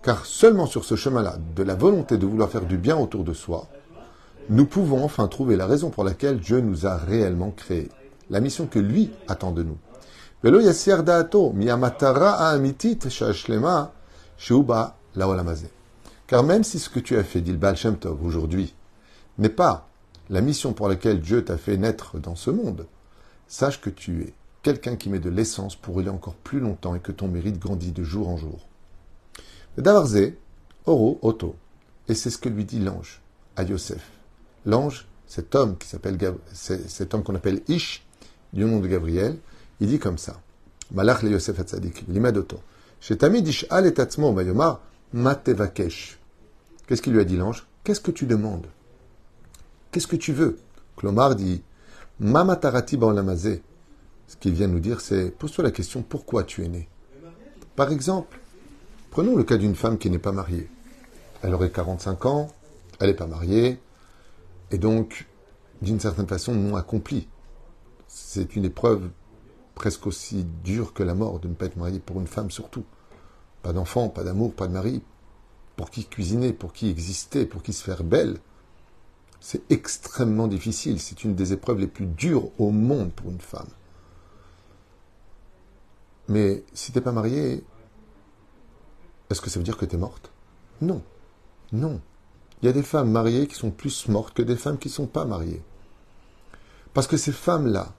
Car 0.05 0.27
seulement 0.27 0.67
sur 0.67 0.85
ce 0.85 0.95
chemin-là, 0.95 1.39
de 1.57 1.65
la 1.65 1.75
volonté 1.75 2.19
de 2.19 2.27
vouloir 2.27 2.51
faire 2.51 2.67
du 2.67 2.79
bien 2.79 2.97
autour 2.97 3.25
de 3.25 3.33
soi, 3.33 3.67
nous 4.51 4.65
pouvons 4.65 5.05
enfin 5.05 5.29
trouver 5.29 5.57
la 5.57 5.67
raison 5.67 5.91
pour 5.91 6.05
laquelle 6.05 6.39
Dieu 6.39 6.61
nous 6.61 6.87
a 6.87 6.97
réellement 6.97 7.51
créés. 7.51 7.91
La 8.31 8.41
mission 8.41 8.67
que 8.67 8.79
lui 8.79 9.11
attend 9.27 9.53
de 9.53 9.63
nous. 9.63 9.77
Car 16.27 16.45
même 16.45 16.65
si 16.65 16.79
ce 16.79 16.89
que 16.89 17.01
tu 17.01 17.17
as 17.17 17.25
fait, 17.25 17.41
dit 17.41 17.53
le 17.53 17.59
Baal 17.59 17.77
Tov, 17.77 18.25
aujourd'hui, 18.25 18.75
n'est 19.39 19.49
pas 19.49 19.89
la 20.31 20.41
mission 20.41 20.73
pour 20.73 20.89
laquelle 20.89 21.21
Dieu 21.21 21.45
t'a 21.45 21.57
fait 21.57 21.77
naître 21.77 22.19
dans 22.19 22.37
ce 22.37 22.51
monde, 22.51 22.87
sache 23.49 23.81
que 23.81 23.91
tu 23.91 24.23
es 24.23 24.35
quelqu'un 24.63 24.97
qui 24.97 25.09
met 25.09 25.19
de 25.19 25.31
l'essence 25.31 25.77
pour 25.77 25.95
rouler 25.95 26.11
encore 26.11 26.35
plus 26.35 26.61
longtemps 26.61 26.95
et 26.95 27.01
que 27.01 27.13
ton 27.13 27.29
mérite 27.29 27.59
grandit 27.59 27.93
de 27.93 28.03
jour 28.03 28.29
en 28.29 28.37
jour. 28.37 28.67
Et 32.09 32.15
c'est 32.15 32.31
ce 32.31 32.39
que 32.39 32.49
lui 32.49 32.65
dit 32.65 32.81
l'ange 32.81 33.21
à 33.57 33.63
Yosef. 33.63 34.18
L'ange, 34.69 35.09
cet 35.27 35.55
homme 35.55 35.79
qui 35.79 35.89
s'appelle 35.89 36.19
cet 36.53 37.15
homme 37.15 37.23
qu'on 37.23 37.35
appelle 37.35 37.63
Ish, 37.69 38.05
du 38.53 38.67
nom 38.67 38.81
de 38.81 38.87
Gabriel, 38.87 39.39
il 39.81 39.89
dit 39.89 39.99
comme 39.99 40.19
ça. 40.19 40.43
Malach 40.93 41.23
le 41.23 41.31
Yosef 41.31 41.59
Hatzadik, 41.59 42.05
l'Imadoto. 42.07 42.61
Et. 43.09 43.17
Qu'est-ce 46.87 47.03
qu'il 47.03 47.15
lui 47.15 47.21
a 47.21 47.25
dit 47.25 47.37
l'ange? 47.39 47.67
Qu'est-ce 47.83 48.03
que 48.03 48.11
tu 48.11 48.27
demandes? 48.27 48.67
Qu'est-ce 49.91 50.07
que 50.07 50.17
tu 50.17 50.35
veux? 50.35 50.59
Clomar 50.99 51.35
dit 51.35 51.63
Mamatarati 52.21 52.99
lamazé. 52.99 53.63
Ce 54.27 54.37
qu'il 54.37 54.53
vient 54.53 54.67
nous 54.67 54.81
dire, 54.81 55.01
c'est 55.01 55.31
pose-toi 55.31 55.65
la 55.65 55.71
question 55.71 56.03
pourquoi 56.03 56.45
tu 56.45 56.63
es 56.63 56.69
né? 56.69 56.91
Par 57.75 57.91
exemple, 57.91 58.39
prenons 59.11 59.35
le 59.35 59.45
cas 59.45 59.57
d'une 59.57 59.75
femme 59.75 59.97
qui 59.97 60.11
n'est 60.11 60.19
pas 60.19 60.33
mariée. 60.33 60.69
Elle 61.43 61.55
aurait 61.55 61.71
45 61.71 62.27
ans, 62.27 62.49
elle 63.01 63.09
n'est 63.09 63.15
pas 63.15 63.27
mariée, 63.27 63.81
et 64.71 64.79
donc, 64.79 65.29
d'une 65.83 66.01
certaine 66.01 66.27
façon, 66.27 66.55
non 66.55 66.77
accomplie. 66.77 67.29
C'est 68.07 68.57
une 68.57 68.65
épreuve 68.65 69.11
presque 69.75 70.07
aussi 70.07 70.45
dure 70.65 70.93
que 70.93 71.03
la 71.03 71.15
mort 71.15 71.39
de 71.39 71.49
ne 71.49 71.55
pas 71.55 71.67
être 71.67 71.77
mariée 71.77 72.01
pour 72.01 72.21
une 72.21 72.27
femme 72.27 72.51
surtout. 72.51 72.85
Pas 73.63 73.73
d'enfant, 73.73 74.09
pas 74.09 74.25
d'amour, 74.25 74.55
pas 74.55 74.67
de 74.67 74.73
mari. 74.73 75.03
Pour 75.77 75.91
qui 75.91 76.05
cuisiner, 76.05 76.53
pour 76.53 76.73
qui 76.73 76.89
exister, 76.89 77.47
pour 77.47 77.63
qui 77.63 77.73
se 77.73 77.85
faire 77.85 78.03
belle. 78.03 78.39
C'est 79.41 79.63
extrêmement 79.71 80.49
difficile. 80.49 81.01
C'est 81.01 81.23
une 81.23 81.35
des 81.35 81.53
épreuves 81.53 81.79
les 81.79 81.87
plus 81.87 82.07
dures 82.07 82.51
au 82.59 82.71
monde 82.71 83.13
pour 83.13 83.31
une 83.31 83.41
femme. 83.41 83.69
Mais 86.29 86.65
si 86.75 86.93
t'es 86.93 87.01
pas 87.01 87.13
mariée, 87.13 87.65
est-ce 89.31 89.41
que 89.41 89.49
ça 89.49 89.61
veut 89.61 89.65
dire 89.65 89.77
que 89.77 89.87
tu 89.87 89.95
es 89.95 89.99
morte? 89.99 90.31
Non. 90.81 91.03
Non. 91.73 92.01
Il 92.61 92.67
y 92.67 92.69
a 92.69 92.73
des 92.73 92.83
femmes 92.83 93.11
mariées 93.11 93.47
qui 93.47 93.55
sont 93.55 93.71
plus 93.71 94.09
mortes 94.09 94.35
que 94.35 94.43
des 94.43 94.57
femmes 94.57 94.79
qui 94.79 94.89
ne 94.89 94.93
sont 94.93 95.07
pas 95.07 95.25
mariées. 95.25 95.63
Parce 96.93 97.07
que 97.07 97.17
ces 97.17 97.33
femmes-là 97.33 97.95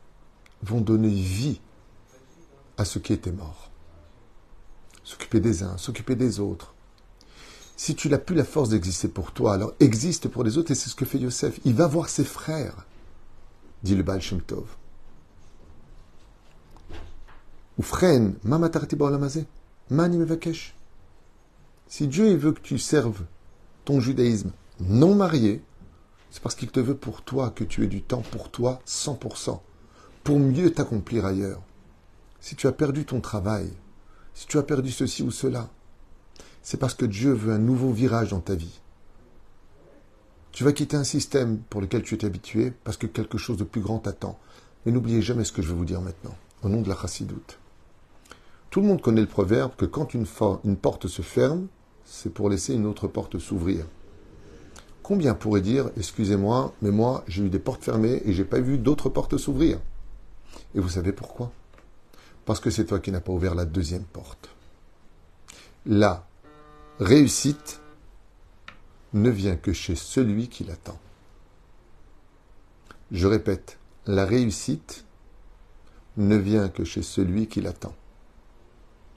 vont 0.63 0.81
donner 0.81 1.09
vie 1.09 1.61
à 2.77 2.85
ceux 2.85 2.99
qui 2.99 3.13
étaient 3.13 3.31
morts. 3.31 3.69
S'occuper 5.03 5.39
des 5.39 5.63
uns, 5.63 5.77
s'occuper 5.77 6.15
des 6.15 6.39
autres. 6.39 6.73
Si 7.77 7.95
tu 7.95 8.09
n'as 8.09 8.17
plus 8.17 8.35
la 8.35 8.43
force 8.43 8.69
d'exister 8.69 9.07
pour 9.07 9.31
toi, 9.31 9.53
alors 9.53 9.73
existe 9.79 10.27
pour 10.27 10.43
les 10.43 10.57
autres, 10.57 10.71
et 10.71 10.75
c'est 10.75 10.89
ce 10.89 10.95
que 10.95 11.05
fait 11.05 11.17
Yosef. 11.17 11.61
Il 11.63 11.75
va 11.75 11.87
voir 11.87 12.09
ses 12.09 12.25
frères, 12.25 12.85
dit 13.83 13.95
le 13.95 14.03
Baal 14.03 14.21
Shem 14.21 14.41
Tov. 14.41 14.65
Ou 17.77 17.81
freine, 17.81 18.35
Si 21.87 22.07
Dieu 22.07 22.35
veut 22.35 22.51
que 22.51 22.59
tu 22.59 22.77
serves 22.77 23.23
judaïsme 23.99 24.51
non 24.79 25.15
marié, 25.15 25.61
c'est 26.31 26.41
parce 26.41 26.55
qu'il 26.55 26.69
te 26.69 26.79
veut 26.79 26.95
pour 26.95 27.21
toi 27.21 27.49
que 27.49 27.63
tu 27.63 27.83
aies 27.83 27.87
du 27.87 28.01
temps 28.01 28.23
pour 28.31 28.49
toi 28.49 28.79
100%, 28.87 29.59
pour 30.23 30.39
mieux 30.39 30.71
t'accomplir 30.71 31.25
ailleurs. 31.25 31.61
Si 32.39 32.55
tu 32.55 32.67
as 32.67 32.71
perdu 32.71 33.05
ton 33.05 33.19
travail, 33.19 33.71
si 34.33 34.47
tu 34.47 34.57
as 34.57 34.63
perdu 34.63 34.91
ceci 34.91 35.23
ou 35.23 35.31
cela, 35.31 35.69
c'est 36.61 36.79
parce 36.79 36.93
que 36.93 37.05
Dieu 37.05 37.33
veut 37.33 37.53
un 37.53 37.57
nouveau 37.57 37.91
virage 37.91 38.29
dans 38.29 38.39
ta 38.39 38.55
vie. 38.55 38.79
Tu 40.51 40.63
vas 40.63 40.71
quitter 40.71 40.97
un 40.97 41.03
système 41.03 41.59
pour 41.69 41.81
lequel 41.81 42.03
tu 42.03 42.15
es 42.15 42.25
habitué 42.25 42.71
parce 42.83 42.97
que 42.97 43.07
quelque 43.07 43.37
chose 43.37 43.57
de 43.57 43.63
plus 43.63 43.81
grand 43.81 43.99
t'attend. 43.99 44.39
Mais 44.85 44.91
n'oubliez 44.91 45.21
jamais 45.21 45.43
ce 45.43 45.51
que 45.51 45.61
je 45.61 45.69
vais 45.69 45.75
vous 45.75 45.85
dire 45.85 46.01
maintenant, 46.01 46.35
au 46.63 46.69
nom 46.69 46.81
de 46.81 46.89
la 46.89 46.95
chassidoute. 46.95 47.59
Tout 48.69 48.81
le 48.81 48.87
monde 48.87 49.01
connaît 49.01 49.21
le 49.21 49.27
proverbe 49.27 49.75
que 49.75 49.85
quand 49.85 50.13
une 50.13 50.25
porte 50.77 51.07
se 51.07 51.21
ferme, 51.21 51.67
c'est 52.11 52.33
pour 52.33 52.49
laisser 52.49 52.73
une 52.73 52.87
autre 52.87 53.07
porte 53.07 53.37
s'ouvrir. 53.37 53.85
Combien 55.03 55.35
pourrait 55.35 55.61
dire, 55.61 55.91
excusez-moi, 55.95 56.73
mais 56.81 56.89
moi 56.89 57.23
j'ai 57.27 57.43
eu 57.43 57.49
des 57.49 57.59
portes 57.59 57.83
fermées 57.83 58.21
et 58.25 58.33
j'ai 58.33 58.45
pas 58.45 58.59
vu 58.59 58.79
d'autres 58.79 59.09
portes 59.09 59.37
s'ouvrir 59.37 59.79
Et 60.73 60.79
vous 60.79 60.89
savez 60.89 61.13
pourquoi? 61.13 61.51
Parce 62.45 62.59
que 62.59 62.71
c'est 62.71 62.85
toi 62.85 62.99
qui 62.99 63.11
n'as 63.11 63.21
pas 63.21 63.31
ouvert 63.31 63.53
la 63.53 63.65
deuxième 63.65 64.03
porte. 64.03 64.49
La 65.85 66.27
réussite 66.99 67.79
ne 69.13 69.29
vient 69.29 69.55
que 69.55 69.71
chez 69.71 69.95
celui 69.95 70.49
qui 70.49 70.63
l'attend. 70.63 70.99
Je 73.11 73.27
répète, 73.27 73.77
la 74.07 74.25
réussite 74.25 75.05
ne 76.17 76.35
vient 76.35 76.69
que 76.69 76.83
chez 76.83 77.03
celui 77.03 77.47
qui 77.47 77.61
l'attend. 77.61 77.95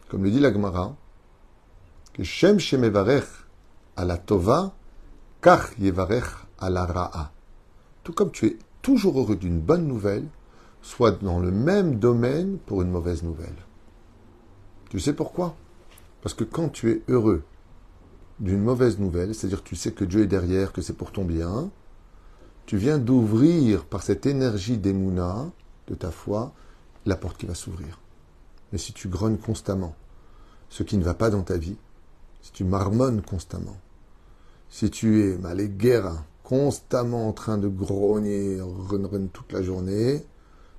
Comme 0.09 0.25
le 0.25 0.31
dit 0.31 0.41
la 0.41 0.53
Gemara, 0.53 0.95
que 2.13 2.25
Shem 2.25 2.59
Shemevarech 2.59 3.25
à 3.97 4.05
la 4.05 4.19
Tova, 4.19 4.75
Kach 5.41 5.79
Yevarech 5.79 6.25
à 6.59 6.69
Ra'a. 6.69 7.33
Tout 8.05 8.13
comme 8.13 8.31
tu 8.31 8.47
es 8.47 8.59
toujours 8.83 9.19
heureux 9.19 9.37
d'une 9.37 9.61
bonne 9.61 9.87
nouvelle, 9.87 10.27
soit 10.83 11.23
dans 11.23 11.39
le 11.39 11.51
même 11.51 11.99
domaine 11.99 12.59
pour 12.59 12.83
une 12.83 12.91
mauvaise 12.91 13.23
nouvelle. 13.23 13.57
Tu 14.91 15.01
sais 15.01 15.13
pourquoi? 15.13 15.57
Parce 16.21 16.35
que 16.35 16.45
quand 16.45 16.69
tu 16.69 16.91
es 16.91 17.03
heureux 17.09 17.45
d'une 18.41 18.63
mauvaise 18.63 18.99
nouvelle, 18.99 19.35
c'est-à-dire 19.35 19.63
tu 19.63 19.77
sais 19.77 19.93
que 19.93 20.05
Dieu 20.05 20.23
est 20.23 20.27
derrière, 20.27 20.73
que 20.73 20.83
c'est 20.83 20.93
pour 20.97 21.13
ton 21.13 21.25
bien, 21.25 21.71
tu 22.67 22.77
viens 22.77 22.99
d'ouvrir 22.99 23.85
par 23.85 24.03
cette 24.03 24.27
énergie 24.27 24.79
d'Emouna, 24.79 25.51
de 25.89 25.95
ta 25.95 26.11
foi, 26.11 26.53
la 27.07 27.17
porte 27.17 27.39
qui 27.39 27.47
va 27.47 27.55
s'ouvrir. 27.55 27.99
Mais 28.73 28.79
si 28.79 28.93
tu 28.93 29.09
grognes 29.09 29.39
constamment 29.39 29.95
ce 30.69 30.83
qui 30.83 30.97
ne 30.97 31.05
va 31.05 31.15
pas 31.15 31.31
dans 31.31 31.43
ta 31.43 31.57
vie, 31.57 31.77
si 32.43 32.53
tu 32.53 32.65
marmonnes 32.65 33.23
constamment, 33.23 33.79
si 34.69 34.91
tu 34.91 35.23
es 35.23 35.39
mal 35.39 35.67
guerre 35.69 36.25
constamment 36.43 37.29
en 37.29 37.33
train 37.33 37.57
de 37.57 37.69
grogner, 37.69 38.61
run 38.61 39.07
run 39.07 39.27
toute 39.33 39.53
la 39.53 39.63
journée, 39.63 40.27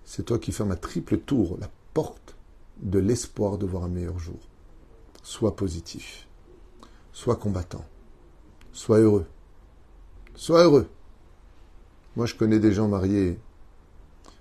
c'est 0.03 0.25
toi 0.25 0.38
qui 0.38 0.51
fermes 0.51 0.72
à 0.72 0.75
triple 0.75 1.17
tour 1.17 1.58
la 1.60 1.70
porte 1.93 2.36
de 2.82 3.00
l'espoir 3.00 3.58
de 3.58 3.65
voir 3.65 3.86
un 3.86 3.89
meilleur 3.89 4.20
jour. 4.20 4.39
Sois 5.24 5.55
positif, 5.55 6.27
sois 7.13 7.38
combattant, 7.38 7.86
sois 8.74 9.00
heureux, 9.00 9.25
sois 10.36 10.63
heureux. 10.63 10.88
Moi, 12.15 12.25
je 12.25 12.36
connais 12.36 12.60
des 12.60 12.74
gens 12.74 12.88
mariés 12.88 13.39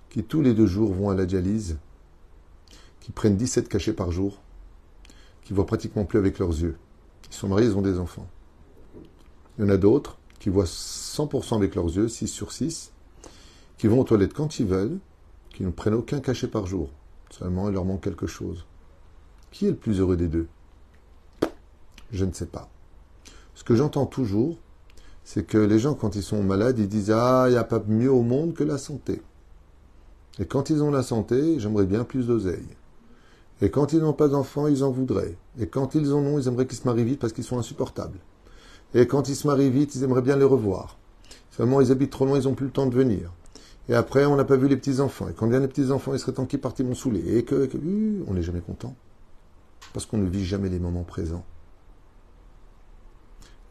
qui 0.09 0.23
tous 0.23 0.41
les 0.41 0.53
deux 0.53 0.67
jours 0.67 0.93
vont 0.93 1.09
à 1.09 1.15
la 1.15 1.25
dialyse, 1.25 1.77
qui 2.99 3.11
prennent 3.11 3.37
17 3.37 3.67
cachets 3.67 3.93
par 3.93 4.11
jour, 4.11 4.41
qui 5.43 5.53
voient 5.53 5.65
pratiquement 5.65 6.05
plus 6.05 6.19
avec 6.19 6.37
leurs 6.37 6.51
yeux. 6.51 6.77
Ils 7.33 7.35
sont 7.35 7.47
mariés, 7.47 7.65
ils 7.65 7.75
ont 7.75 7.81
des 7.81 7.97
enfants. 7.97 8.27
Il 9.57 9.65
y 9.65 9.67
en 9.67 9.69
a 9.69 9.77
d'autres 9.77 10.19
qui 10.37 10.49
voient 10.49 10.65
100% 10.65 11.55
avec 11.55 11.73
leurs 11.73 11.87
yeux, 11.87 12.07
6 12.07 12.27
sur 12.27 12.51
6, 12.51 12.91
qui 13.79 13.87
vont 13.87 14.01
aux 14.01 14.03
toilettes 14.03 14.33
quand 14.33 14.59
ils 14.59 14.67
veulent, 14.67 14.99
qui 15.49 15.63
ne 15.63 15.71
prennent 15.71 15.95
aucun 15.95 16.19
cachet 16.19 16.47
par 16.47 16.67
jour. 16.67 16.89
Seulement, 17.31 17.69
il 17.69 17.73
leur 17.73 17.85
manque 17.85 18.03
quelque 18.03 18.27
chose. 18.27 18.65
Qui 19.49 19.65
est 19.65 19.71
le 19.71 19.75
plus 19.75 19.99
heureux 19.99 20.15
des 20.15 20.27
deux? 20.27 20.47
Je 22.11 22.23
ne 22.25 22.33
sais 22.33 22.45
pas. 22.45 22.69
Ce 23.55 23.63
que 23.63 23.75
j'entends 23.75 24.05
toujours, 24.05 24.59
c'est 25.23 25.45
que 25.45 25.57
les 25.57 25.79
gens, 25.79 25.95
quand 25.95 26.15
ils 26.15 26.23
sont 26.23 26.43
malades, 26.43 26.77
ils 26.77 26.87
disent 26.87 27.11
Ah, 27.11 27.45
il 27.47 27.53
n'y 27.53 27.57
a 27.57 27.63
pas 27.63 27.81
mieux 27.87 28.11
au 28.11 28.21
monde 28.21 28.53
que 28.53 28.63
la 28.63 28.77
santé. 28.77 29.23
Et 30.37 30.45
quand 30.45 30.69
ils 30.69 30.83
ont 30.83 30.91
la 30.91 31.03
santé, 31.03 31.59
j'aimerais 31.59 31.85
bien 31.85 32.03
plus 32.03 32.27
d'oseille. 32.27 32.67
Et 33.61 33.69
quand 33.69 33.93
ils 33.93 33.99
n'ont 33.99 34.13
pas 34.13 34.27
d'enfants, 34.27 34.67
ils 34.67 34.83
en 34.83 34.91
voudraient. 34.91 35.37
Et 35.59 35.67
quand 35.67 35.95
ils 35.95 36.11
en 36.13 36.19
ont, 36.19 36.39
ils 36.39 36.47
aimeraient 36.47 36.65
qu'ils 36.65 36.77
se 36.77 36.85
marient 36.85 37.03
vite 37.03 37.19
parce 37.19 37.33
qu'ils 37.33 37.43
sont 37.43 37.57
insupportables. 37.57 38.19
Et 38.93 39.07
quand 39.07 39.29
ils 39.29 39.35
se 39.35 39.47
marient 39.47 39.69
vite, 39.69 39.95
ils 39.95 40.03
aimeraient 40.03 40.21
bien 40.21 40.35
les 40.35 40.43
revoir. 40.43 40.97
Seulement, 41.51 41.81
ils 41.81 41.91
habitent 41.91 42.11
trop 42.11 42.25
loin, 42.25 42.39
ils 42.39 42.45
n'ont 42.45 42.55
plus 42.55 42.65
le 42.65 42.71
temps 42.71 42.87
de 42.87 42.95
venir. 42.95 43.31
Et 43.89 43.95
après, 43.95 44.25
on 44.25 44.35
n'a 44.35 44.45
pas 44.45 44.55
vu 44.55 44.67
les 44.67 44.77
petits-enfants. 44.77 45.29
Et 45.29 45.33
quand 45.33 45.47
viennent 45.47 45.61
les 45.61 45.67
petits-enfants, 45.67 46.13
il 46.13 46.19
serait 46.19 46.31
temps 46.33 46.45
qu'ils 46.45 46.59
partent, 46.59 46.79
ils 46.79 46.85
m'ont 46.85 46.95
saoulé. 46.95 47.37
Et 47.37 47.43
que, 47.43 47.69
on 48.27 48.33
n'est 48.33 48.41
jamais 48.41 48.61
content. 48.61 48.95
Parce 49.93 50.05
qu'on 50.05 50.17
ne 50.17 50.29
vit 50.29 50.45
jamais 50.45 50.69
les 50.69 50.79
moments 50.79 51.03
présents. 51.03 51.45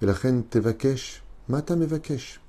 Et 0.01 0.07
la 0.07 0.13
reine 0.13 0.45
Tevakesh, 0.45 1.23
Mata 1.49 1.77
Mevakesh, 1.77 2.41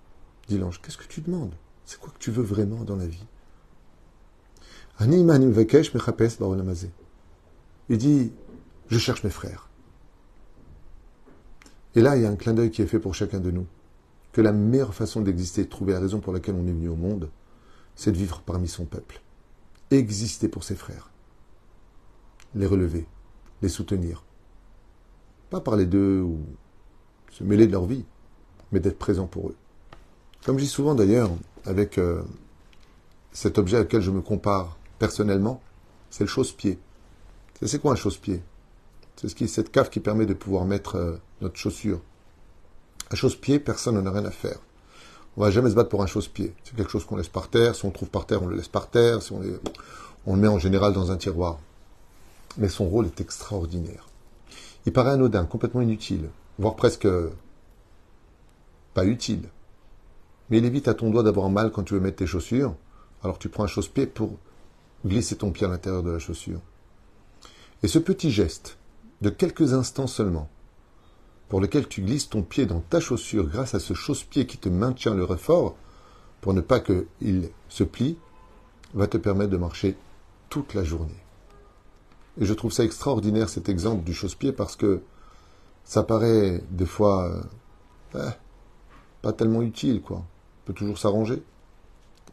dit 0.48 0.58
l'ange, 0.58 0.82
qu'est-ce 0.82 0.98
que 0.98 1.08
tu 1.08 1.22
demandes? 1.22 1.54
C'est 1.86 2.00
quoi 2.00 2.12
que 2.12 2.20
tu 2.20 2.32
veux 2.32 2.44
vraiment 2.44 2.84
dans 2.84 2.96
la 2.96 3.08
vie 3.08 3.26
Ani 4.98 5.24
Mevakesh 5.24 5.94
Mechapes 5.94 6.40
Baolamazé. 6.40 6.92
Il 7.90 7.98
dit, 7.98 8.32
je 8.90 8.98
cherche 8.98 9.24
mes 9.24 9.30
frères. 9.30 9.70
Et 11.96 12.02
là, 12.02 12.16
il 12.16 12.24
y 12.24 12.26
a 12.26 12.30
un 12.30 12.36
clin 12.36 12.54
d'œil 12.54 12.72
qui 12.72 12.82
est 12.82 12.88
fait 12.88 13.00
pour 13.00 13.14
chacun 13.14 13.40
de 13.40 13.52
nous. 13.52 13.68
Que 14.32 14.42
la 14.42 14.52
meilleure 14.52 14.96
façon 14.96 15.22
d'exister, 15.22 15.66
de 15.66 15.70
trouver 15.70 15.94
la 15.94 16.00
raison 16.00 16.20
pour 16.20 16.34
laquelle 16.34 16.56
on 16.56 16.68
est 16.68 16.72
venu 16.72 16.90
au 16.90 16.96
monde, 16.96 17.30
c'est 17.96 18.12
de 18.12 18.18
vivre 18.18 18.42
parmi 18.46 18.68
son 18.68 18.86
peuple. 18.86 19.22
Exister 19.92 20.48
pour 20.48 20.64
ses 20.64 20.76
frères. 20.76 21.12
Les 22.56 22.66
relever, 22.66 23.06
les 23.62 23.70
soutenir. 23.70 24.24
Pas 25.50 25.60
parler 25.60 25.86
d'eux 25.86 26.22
ou 26.22 26.40
se 27.32 27.44
mêler 27.44 27.68
de 27.68 27.72
leur 27.72 27.86
vie, 27.86 28.06
mais 28.72 28.80
d'être 28.80 28.98
présent 28.98 29.28
pour 29.28 29.50
eux. 29.50 29.56
Comme 30.46 30.58
je 30.58 30.64
dis 30.64 30.70
souvent 30.70 30.96
d'ailleurs, 30.96 31.32
avec 31.66 31.98
euh, 31.98 32.24
cet 33.32 33.58
objet 33.58 33.80
auquel 33.80 34.02
je 34.02 34.12
me 34.12 34.22
compare 34.22 34.78
personnellement, 35.00 35.62
c'est 36.10 36.24
le 36.24 36.30
chausse-pied. 36.30 36.80
C'est 37.62 37.80
quoi 37.80 37.94
un 37.94 37.96
chausse-pied? 37.96 38.42
C'est 39.16 39.30
ce 39.30 39.36
qui, 39.36 39.48
cette 39.48 39.72
cave 39.72 39.90
qui 39.90 40.00
permet 40.00 40.26
de 40.26 40.34
pouvoir 40.34 40.66
mettre 40.66 40.96
euh, 40.96 41.18
notre 41.42 41.56
chaussure 41.58 42.02
Un 43.12 43.16
chausse-pied, 43.16 43.60
personne 43.60 43.96
n'en 43.96 44.06
a 44.06 44.12
rien 44.12 44.26
à 44.26 44.32
faire. 44.32 44.58
On 45.38 45.42
va 45.42 45.52
jamais 45.52 45.70
se 45.70 45.76
battre 45.76 45.90
pour 45.90 46.04
un 46.04 46.08
chausse-pied. 46.08 46.54
C'est 46.64 46.76
quelque 46.76 46.92
chose 46.92 47.06
qu'on 47.06 47.16
laisse 47.16 47.30
par 47.30 47.48
terre. 47.48 47.76
Si 47.76 47.86
on 47.86 47.90
le 47.90 47.94
trouve 47.94 48.10
par 48.10 48.26
terre, 48.26 48.44
on 48.44 48.48
le 48.48 48.56
laisse 48.56 48.68
par 48.68 48.90
terre. 48.90 49.22
Si 49.22 49.32
on, 49.32 49.42
on 50.26 50.36
le 50.36 50.42
met 50.42 50.48
en 50.48 50.60
général 50.60 50.94
dans 50.94 51.12
un 51.12 51.18
tiroir. 51.18 51.60
Mais 52.58 52.70
son 52.70 52.86
rôle 52.86 53.06
est 53.06 53.22
extraordinaire. 53.22 54.08
Il 54.86 54.94
paraît 54.94 55.12
anodin, 55.12 55.46
complètement 55.46 55.82
inutile, 55.82 56.30
voire 56.60 56.76
presque 56.76 57.08
pas 58.94 59.06
utile. 59.06 59.50
Mais 60.50 60.58
il 60.58 60.66
évite 60.66 60.88
à 60.88 60.94
ton 60.94 61.10
doigt 61.10 61.24
d'avoir 61.24 61.50
mal 61.50 61.72
quand 61.72 61.84
tu 61.84 61.94
veux 61.94 62.00
mettre 62.00 62.18
tes 62.18 62.28
chaussures. 62.28 62.76
Alors 63.24 63.40
tu 63.40 63.50
prends 63.50 63.64
un 63.64 63.68
chausse-pied 63.68 64.06
pour 64.06 64.38
glisser 65.06 65.38
ton 65.38 65.52
pied 65.52 65.66
à 65.66 65.70
l'intérieur 65.70 66.04
de 66.04 66.12
la 66.12 66.20
chaussure. 66.20 66.60
Et 67.84 67.90
ce 67.90 68.00
petit 68.00 68.32
geste, 68.32 68.78
de 69.22 69.30
quelques 69.30 69.74
instants 69.74 70.08
seulement, 70.08 70.50
pour 71.50 71.60
lequel 71.60 71.88
tu 71.88 72.02
glisses 72.02 72.30
ton 72.30 72.42
pied 72.42 72.66
dans 72.66 72.80
ta 72.80 73.02
chaussure 73.02 73.46
grâce 73.46 73.76
à 73.76 73.80
ce 73.80 73.94
chausse-pied 73.94 74.48
qui 74.48 74.58
te 74.58 74.70
maintient 74.70 75.14
le 75.14 75.26
réfort, 75.26 75.76
pour 76.40 76.54
ne 76.54 76.62
pas 76.62 76.80
qu'il 76.80 77.50
se 77.68 77.84
plie, 77.84 78.18
va 78.94 79.08
te 79.08 79.18
permettre 79.18 79.52
de 79.52 79.58
marcher 79.58 79.98
toute 80.50 80.74
la 80.74 80.86
journée. 80.86 81.24
Et 82.40 82.46
je 82.46 82.54
trouve 82.54 82.72
ça 82.72 82.86
extraordinaire 82.86 83.50
cet 83.50 83.68
exemple 83.68 84.06
du 84.06 84.14
chausse-pied 84.14 84.54
parce 84.54 84.78
que 84.78 85.02
ça 85.84 86.04
paraît 86.04 86.64
des 86.72 86.86
fois 86.86 87.30
euh, 87.30 87.42
eh, 88.16 88.32
pas 89.22 89.34
tellement 89.34 89.62
utile, 89.62 90.02
quoi. 90.02 90.18
On 90.18 90.68
peut 90.68 90.74
toujours 90.74 90.98
s'arranger. 90.98 91.44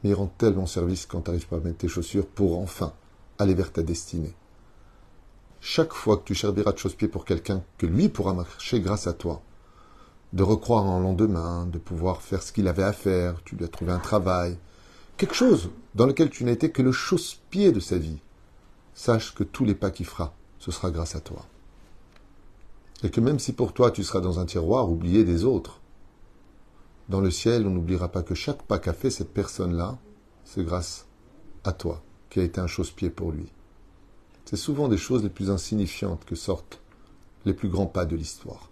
Mais 0.03 0.11
il 0.11 0.15
rend 0.15 0.29
tellement 0.29 0.67
service 0.67 1.07
quand 1.07 1.23
tu 1.23 1.31
n'arrives 1.31 1.49
pas 1.49 1.57
à 1.57 1.61
mettre 1.61 1.79
tes 1.79 1.89
chaussures 1.89 2.27
pour 2.27 2.59
enfin 2.61 2.93
aller 3.39 3.55
vers 3.55 3.73
ta 3.73 3.83
destinée. 3.83 4.35
Chaque 5.61 5.93
fois 5.93 6.17
que 6.17 6.25
tu 6.25 6.35
serviras 6.35 6.73
de 6.73 6.79
chausse-pied 6.79 7.09
pour 7.09 7.27
quelqu'un, 7.27 7.63
que 7.77 7.87
lui 7.87 8.09
pourra 8.09 8.33
marcher 8.33 8.81
grâce 8.81 9.07
à 9.07 9.13
toi, 9.13 9.43
de 10.33 10.43
recroire 10.43 10.85
en 10.85 11.01
lendemain, 11.01 11.67
de 11.67 11.79
pouvoir 11.79 12.23
faire 12.23 12.43
ce 12.43 12.53
qu'il 12.53 12.67
avait 12.67 12.83
à 12.83 12.95
faire, 12.95 13.43
tu 13.45 13.57
lui 13.57 13.65
as 13.65 13.69
trouvé 13.69 13.93
un 13.93 13.99
travail, 13.99 14.57
quelque 15.19 15.35
chose 15.35 15.71
dans 15.95 16.07
lequel 16.07 16.31
tu 16.31 16.45
n'as 16.45 16.53
été 16.53 16.71
que 16.71 16.81
le 16.81 16.93
chausse-pied 16.93 17.73
de 17.73 17.81
sa 17.81 17.99
vie, 17.99 18.21
sache 18.95 19.35
que 19.35 19.45
tous 19.45 19.67
les 19.67 19.75
pas 19.75 19.91
qu'il 19.91 20.07
fera, 20.07 20.35
ce 20.59 20.71
sera 20.71 20.91
grâce 20.91 21.15
à 21.15 21.21
toi. 21.21 21.45
Et 23.03 23.11
que 23.11 23.21
même 23.21 23.39
si 23.39 23.53
pour 23.53 23.75
toi 23.75 23.91
tu 23.91 24.03
seras 24.03 24.21
dans 24.21 24.41
un 24.41 24.47
tiroir 24.47 24.91
oublié 24.91 25.25
des 25.25 25.45
autres, 25.45 25.81
dans 27.11 27.21
le 27.21 27.31
ciel, 27.31 27.67
on 27.67 27.71
n'oubliera 27.71 28.09
pas 28.09 28.23
que 28.23 28.35
chaque 28.35 28.63
pas 28.63 28.79
qu'a 28.79 28.93
fait 28.95 29.11
cette 29.11 29.35
personne-là, 29.35 29.99
c'est 30.45 30.65
grâce 30.65 31.07
à 31.65 31.73
toi, 31.73 32.03
qui 32.31 32.41
a 32.41 32.45
été 32.45 32.61
un 32.61 32.67
chausse-pied 32.67 33.11
pour 33.11 33.33
lui. 33.33 33.53
C'est 34.51 34.57
souvent 34.57 34.89
des 34.89 34.97
choses 34.97 35.23
les 35.23 35.29
plus 35.29 35.49
insignifiantes 35.49 36.25
que 36.25 36.35
sortent 36.35 36.81
les 37.45 37.53
plus 37.53 37.69
grands 37.69 37.87
pas 37.87 38.05
de 38.05 38.17
l'histoire. 38.17 38.69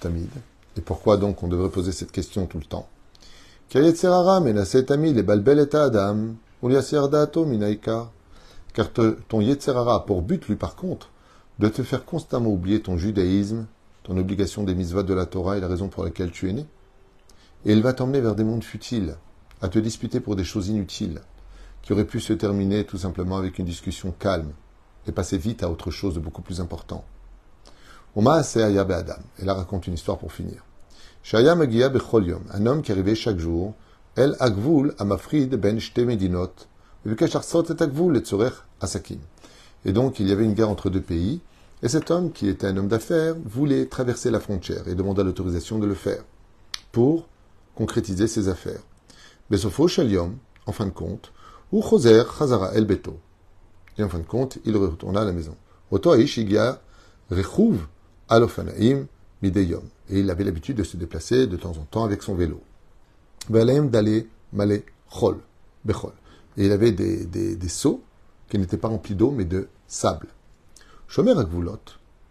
tamid. 0.00 0.30
Et 0.78 0.80
pourquoi 0.80 1.18
donc 1.18 1.42
on 1.42 1.48
devrait 1.48 1.68
poser 1.68 1.92
cette 1.92 2.10
question 2.10 2.46
tout 2.46 2.56
le 2.56 2.64
temps? 2.64 2.88
Car 3.68 3.82
ton 9.28 9.40
Yetzerara 9.42 9.96
a 9.96 10.00
pour 10.00 10.22
but, 10.22 10.48
lui 10.48 10.56
par 10.56 10.74
contre, 10.74 11.10
de 11.58 11.68
te 11.68 11.82
faire 11.82 12.06
constamment 12.06 12.48
oublier 12.48 12.80
ton 12.80 12.96
judaïsme, 12.96 13.66
ton 14.04 14.16
obligation 14.16 14.62
des 14.62 14.74
mitzvahs 14.74 15.02
de 15.02 15.12
la 15.12 15.26
Torah 15.26 15.58
et 15.58 15.60
la 15.60 15.68
raison 15.68 15.88
pour 15.88 16.02
laquelle 16.02 16.30
tu 16.30 16.48
es 16.48 16.54
né. 16.54 16.64
Et 17.66 17.72
il 17.74 17.82
va 17.82 17.92
t'emmener 17.92 18.22
vers 18.22 18.34
des 18.34 18.44
mondes 18.44 18.64
futiles, 18.64 19.16
à 19.60 19.68
te 19.68 19.78
disputer 19.78 20.18
pour 20.18 20.34
des 20.34 20.44
choses 20.44 20.68
inutiles, 20.68 21.20
qui 21.84 21.92
auraient 21.92 22.06
pu 22.06 22.18
se 22.18 22.32
terminer 22.32 22.84
tout 22.84 22.96
simplement 22.96 23.36
avec 23.36 23.58
une 23.58 23.66
discussion 23.66 24.12
calme 24.18 24.52
et 25.06 25.12
passer 25.12 25.36
vite 25.36 25.62
à 25.62 25.70
autre 25.70 25.90
chose 25.90 26.14
de 26.14 26.20
beaucoup 26.20 26.40
plus 26.40 26.60
important. 26.60 27.04
Oma 28.16 28.36
Adam. 28.38 29.14
Et 29.38 29.44
là 29.44 29.54
raconte 29.54 29.86
une 29.86 29.94
histoire 29.94 30.18
pour 30.18 30.32
finir. 30.32 30.64
Shaya 31.22 31.54
Bechol 31.54 32.38
un 32.52 32.66
homme 32.66 32.80
qui 32.80 32.90
arrivait 32.90 33.14
chaque 33.14 33.38
jour, 33.38 33.74
El 34.16 34.34
Agvul 34.40 34.94
Amafrid 34.98 35.56
Ben 35.56 35.78
Medinot, 35.98 36.52
Asakim. 38.80 39.18
Et 39.84 39.92
donc 39.92 40.20
il 40.20 40.28
y 40.28 40.32
avait 40.32 40.44
une 40.44 40.54
guerre 40.54 40.70
entre 40.70 40.88
deux 40.88 41.02
pays, 41.02 41.42
et 41.82 41.88
cet 41.88 42.10
homme, 42.10 42.32
qui 42.32 42.48
était 42.48 42.66
un 42.66 42.78
homme 42.78 42.88
d'affaires, 42.88 43.34
voulait 43.44 43.84
traverser 43.84 44.30
la 44.30 44.40
frontière 44.40 44.88
et 44.88 44.94
demanda 44.94 45.22
l'autorisation 45.22 45.78
de 45.78 45.86
le 45.86 45.94
faire 45.94 46.24
pour 46.92 47.28
concrétiser 47.74 48.26
ses 48.26 48.48
affaires. 48.48 48.80
Besofo 49.50 49.86
Shaliom, 49.86 50.38
en 50.64 50.72
fin 50.72 50.86
de 50.86 50.92
compte, 50.92 51.33
ou 51.74 51.82
El 52.72 52.84
Beto. 52.84 53.18
Et 53.98 54.04
en 54.04 54.08
fin 54.08 54.20
de 54.20 54.24
compte, 54.24 54.58
il 54.64 54.76
retourna 54.76 55.22
à 55.22 55.24
la 55.24 55.32
maison. 55.32 55.56
Alofanaim 58.28 59.06
Mideyom. 59.42 59.82
Et 60.08 60.20
il 60.20 60.30
avait 60.30 60.44
l'habitude 60.44 60.76
de 60.76 60.84
se 60.84 60.96
déplacer 60.96 61.48
de 61.48 61.56
temps 61.56 61.72
en 61.72 61.84
temps 61.84 62.04
avec 62.04 62.22
son 62.22 62.36
vélo. 62.36 62.60
D'aller 63.50 64.28
Malé 64.52 64.84
Chol. 65.10 65.38
Bechol. 65.84 66.12
Et 66.56 66.66
il 66.66 66.72
avait 66.72 66.92
des, 66.92 67.26
des, 67.26 67.56
des 67.56 67.68
seaux 67.68 68.04
qui 68.48 68.58
n'étaient 68.58 68.76
pas 68.76 68.88
remplis 68.88 69.16
d'eau, 69.16 69.32
mais 69.32 69.44
de 69.44 69.66
sable. 69.88 70.28
Shomer 71.08 71.36
Agvulot, 71.36 71.80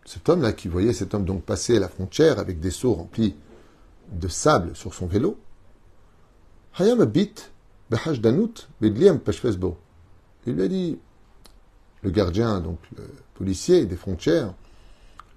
cet 0.05 0.29
homme-là 0.29 0.53
qui 0.53 0.69
voyait 0.69 0.93
cet 0.93 1.13
homme 1.13 1.25
donc 1.25 1.43
passer 1.43 1.79
la 1.79 1.89
frontière 1.89 2.39
avec 2.39 2.61
des 2.61 2.71
seaux 2.71 2.93
remplis 2.93 3.35
de 4.09 4.27
sable 4.29 4.73
sur 4.73 4.93
son 4.93 5.05
vélo, 5.05 5.37
Hayam 6.79 7.01
Abit 7.01 7.33
il 10.45 10.53
lui 10.53 10.63
a 10.63 10.67
dit, 10.67 10.99
le 12.01 12.09
gardien, 12.09 12.59
donc 12.59 12.79
le 12.97 13.03
policier 13.35 13.85
des 13.85 13.95
frontières, 13.95 14.53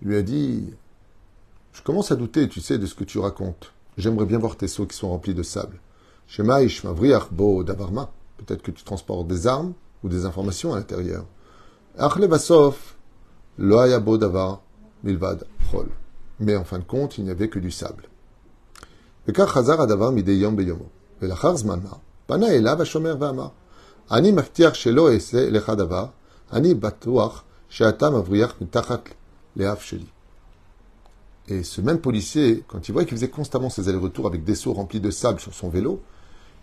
lui 0.03 0.17
a 0.17 0.23
dit 0.23 0.75
Je 1.73 1.83
commence 1.83 2.11
à 2.11 2.17
douter, 2.17 2.49
tu 2.49 2.61
sais, 2.61 2.79
de 2.79 2.87
ce 2.87 2.95
que 2.95 3.05
tu 3.05 3.19
racontes. 3.19 3.73
J'aimerais 3.97 4.27
bien 4.27 4.39
voir 4.39 4.57
tes 4.57 4.69
seaux 4.69 4.87
qui 4.87 4.97
sont 4.97 5.09
remplis 5.09 5.35
de 5.35 5.43
sable. 5.43 5.81
bo 7.31 7.63
davarma. 7.63 8.11
Peut-être 8.39 8.63
que 8.63 8.71
tu 8.71 8.85
transportes 8.85 9.27
des 9.27 9.47
armes 9.47 9.73
ou 10.03 10.09
des 10.09 10.25
informations 10.27 10.75
à 10.75 10.77
l'intérieur. 10.77 11.25
lo 13.59 14.19
davar 14.19 14.61
milvad 15.03 15.47
chol. 15.71 15.89
Mais 16.41 16.57
en 16.57 16.65
fin 16.65 16.79
de 16.79 16.85
compte, 16.85 17.17
il 17.17 17.25
n'y 17.25 17.31
avait 17.31 17.49
que 17.49 17.59
du 17.59 17.71
sable. 17.71 18.05
adavar 19.27 20.13
mideyom 20.13 20.55
beyomo. 20.55 20.91
פנה 22.26 22.48
אליו 22.50 22.82
השומר 22.82 23.16
ואמר, 23.20 23.48
אני 24.12 24.32
מבטיח 24.32 24.74
שלא 24.74 25.14
אעשה 25.14 25.50
לך 25.50 25.70
דבר, 25.70 26.06
אני 26.54 26.74
בטוח 26.74 27.44
שאתה 27.70 28.10
מבריח 28.10 28.56
מתחת 28.62 29.10
לאף 29.56 29.82
שלי. 29.82 30.06
Et 31.48 31.64
ce 31.64 31.82
même 31.82 32.00
policier, 32.00 32.64
quand 32.68 32.88
il 32.88 32.92
voit 32.94 33.04
qu'il 33.04 33.18
faisait 33.18 33.30
constamment 33.30 33.70
ses 33.70 33.90
allers-retours 33.90 34.28
avec 34.28 34.44
des 34.44 34.56
seaux 34.56 34.74
remplis 34.74 35.00
de 35.00 35.12
sable 35.12 35.40
sur 35.40 35.54
son 35.54 35.70
vélo, 35.70 36.00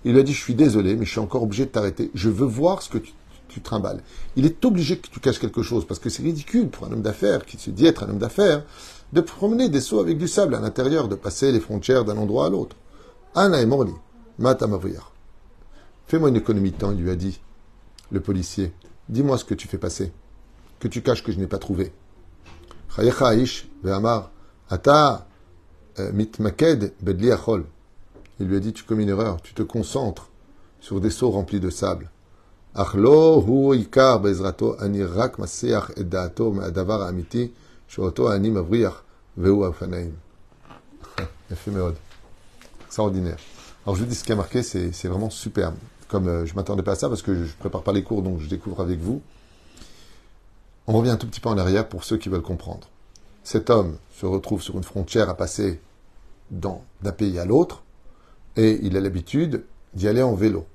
il 0.05 0.13
lui 0.13 0.21
a 0.21 0.23
dit, 0.23 0.33
je 0.33 0.41
suis 0.41 0.55
désolé, 0.55 0.97
mais 0.97 1.05
je 1.05 1.11
suis 1.11 1.21
encore 1.21 1.43
obligé 1.43 1.67
de 1.67 1.71
t'arrêter. 1.71 2.11
Je 2.15 2.31
veux 2.31 2.47
voir 2.47 2.81
ce 2.81 2.89
que 2.89 2.99
tu, 2.99 3.13
tu 3.49 3.61
trimbales. 3.61 4.03
Il 4.37 4.47
est 4.47 4.65
obligé 4.65 4.99
que 4.99 5.09
tu 5.09 5.21
caches 5.21 5.41
quelque 5.41 5.63
chose, 5.63 5.85
parce 5.87 5.99
que 6.01 6.09
c'est 6.09 6.23
ridicule 6.23 6.69
pour 6.69 6.87
un 6.87 6.93
homme 6.93 7.03
d'affaires, 7.03 7.45
qui 7.45 7.59
se 7.59 7.71
dit 7.71 7.87
être 7.87 8.05
un 8.05 8.11
homme 8.11 8.19
d'affaires, 8.19 8.65
de 9.13 9.21
promener 9.21 9.69
des 9.69 9.81
seaux 9.81 10.01
avec 10.01 10.17
du 10.17 10.29
sable 10.29 10.55
à 10.55 10.61
l'intérieur, 10.61 11.09
de 11.09 11.17
passer 11.17 11.51
les 11.51 11.61
frontières 11.61 12.05
d'un 12.05 12.17
endroit 12.17 12.47
à 12.47 12.51
l'autre. 12.51 12.77
Anna 13.35 13.61
et 13.61 13.67
Morli, 13.67 13.95
mata 14.39 14.67
Fais-moi 16.08 16.30
une 16.30 16.36
économie 16.36 16.72
de 16.72 16.78
temps, 16.78 16.92
il 16.92 17.02
lui 17.02 17.10
a 17.12 17.16
dit. 17.16 17.40
Le 18.12 18.20
policier, 18.20 18.74
dis-moi 19.10 19.38
ce 19.38 19.46
que 19.46 19.56
tu 19.56 19.68
fais 19.68 19.78
passer, 19.78 20.12
que 20.80 20.88
tu 20.88 21.02
caches 21.02 21.24
que 21.24 21.32
je 21.32 21.40
n'ai 21.40 21.48
pas 21.48 21.58
trouvé. 21.58 21.92
euh, 26.00 26.12
Il 28.40 28.48
lui 28.48 28.58
a 28.58 28.60
dit, 28.60 28.74
tu 28.74 28.84
commets 28.84 29.04
une 29.04 29.10
erreur, 29.10 29.42
tu 29.42 29.54
te 29.54 29.64
concentres 29.64 30.30
sur 30.80 31.00
des 31.00 31.10
seaux 31.10 31.32
remplis 31.32 31.60
de 31.60 31.70
sable. 31.70 32.10
Achlo 32.76 33.42
hu. 33.42 33.88
Extraordinaire. 42.86 43.38
Alors 43.86 43.96
je 43.96 44.02
vous 44.04 44.08
dis 44.10 44.16
ce 44.16 44.24
qui 44.24 44.32
a 44.32 44.36
marqué, 44.36 44.64
c'est 44.64 45.08
vraiment 45.08 45.30
superbe 45.30 45.76
comme 46.14 46.28
euh, 46.28 46.46
je 46.46 46.54
m'attendais 46.54 46.84
pas 46.84 46.92
à 46.92 46.96
ça 46.96 47.10
parce 47.10 47.24
que 47.24 47.44
je 47.44 47.56
prépare 47.56 47.82
pas 47.82 47.92
les 47.92 48.04
cours, 48.04 48.22
donc 48.22 48.40
je 48.40 48.48
découvre 48.48 48.82
avec 48.82 49.00
vous. 49.00 49.24
On 50.86 50.94
revient 50.94 51.10
un 51.10 51.18
tout 51.18 51.26
petit 51.26 51.40
peu 51.40 51.50
en 51.50 51.58
arrière 51.58 51.90
pour 51.90 52.04
ceux 52.04 52.18
qui 52.18 52.30
veulent 52.30 52.44
comprendre. 52.44 52.88
Cet 53.44 53.72
homme 53.72 53.98
se 54.14 54.28
retrouve 54.28 54.62
sur 54.62 54.78
une 54.78 54.84
frontière 54.84 55.28
à 55.28 55.36
passer 55.36 55.82
d'un 56.52 56.78
pays 57.18 57.40
à 57.40 57.46
l'autre, 57.46 57.82
et 58.58 58.80
il 58.84 58.96
a 58.96 59.02
l'habitude 59.02 59.66
d'y 59.96 60.08
aller 60.08 60.22
en 60.22 60.36
vélo. 60.36 60.68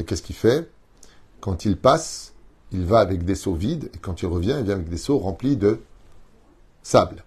Et 0.00 0.04
qu'est-ce 0.04 0.22
qu'il 0.22 0.34
fait? 0.34 0.68
Quand 1.40 1.64
il 1.64 1.76
passe, 1.76 2.32
il 2.72 2.84
va 2.84 2.98
avec 2.98 3.24
des 3.24 3.36
seaux 3.36 3.54
vides, 3.54 3.88
et 3.94 3.98
quand 3.98 4.22
il 4.22 4.26
revient, 4.26 4.56
il 4.58 4.64
vient 4.64 4.74
avec 4.74 4.88
des 4.88 4.96
seaux 4.96 5.18
remplis 5.18 5.56
de 5.56 5.78
sable. 6.82 7.22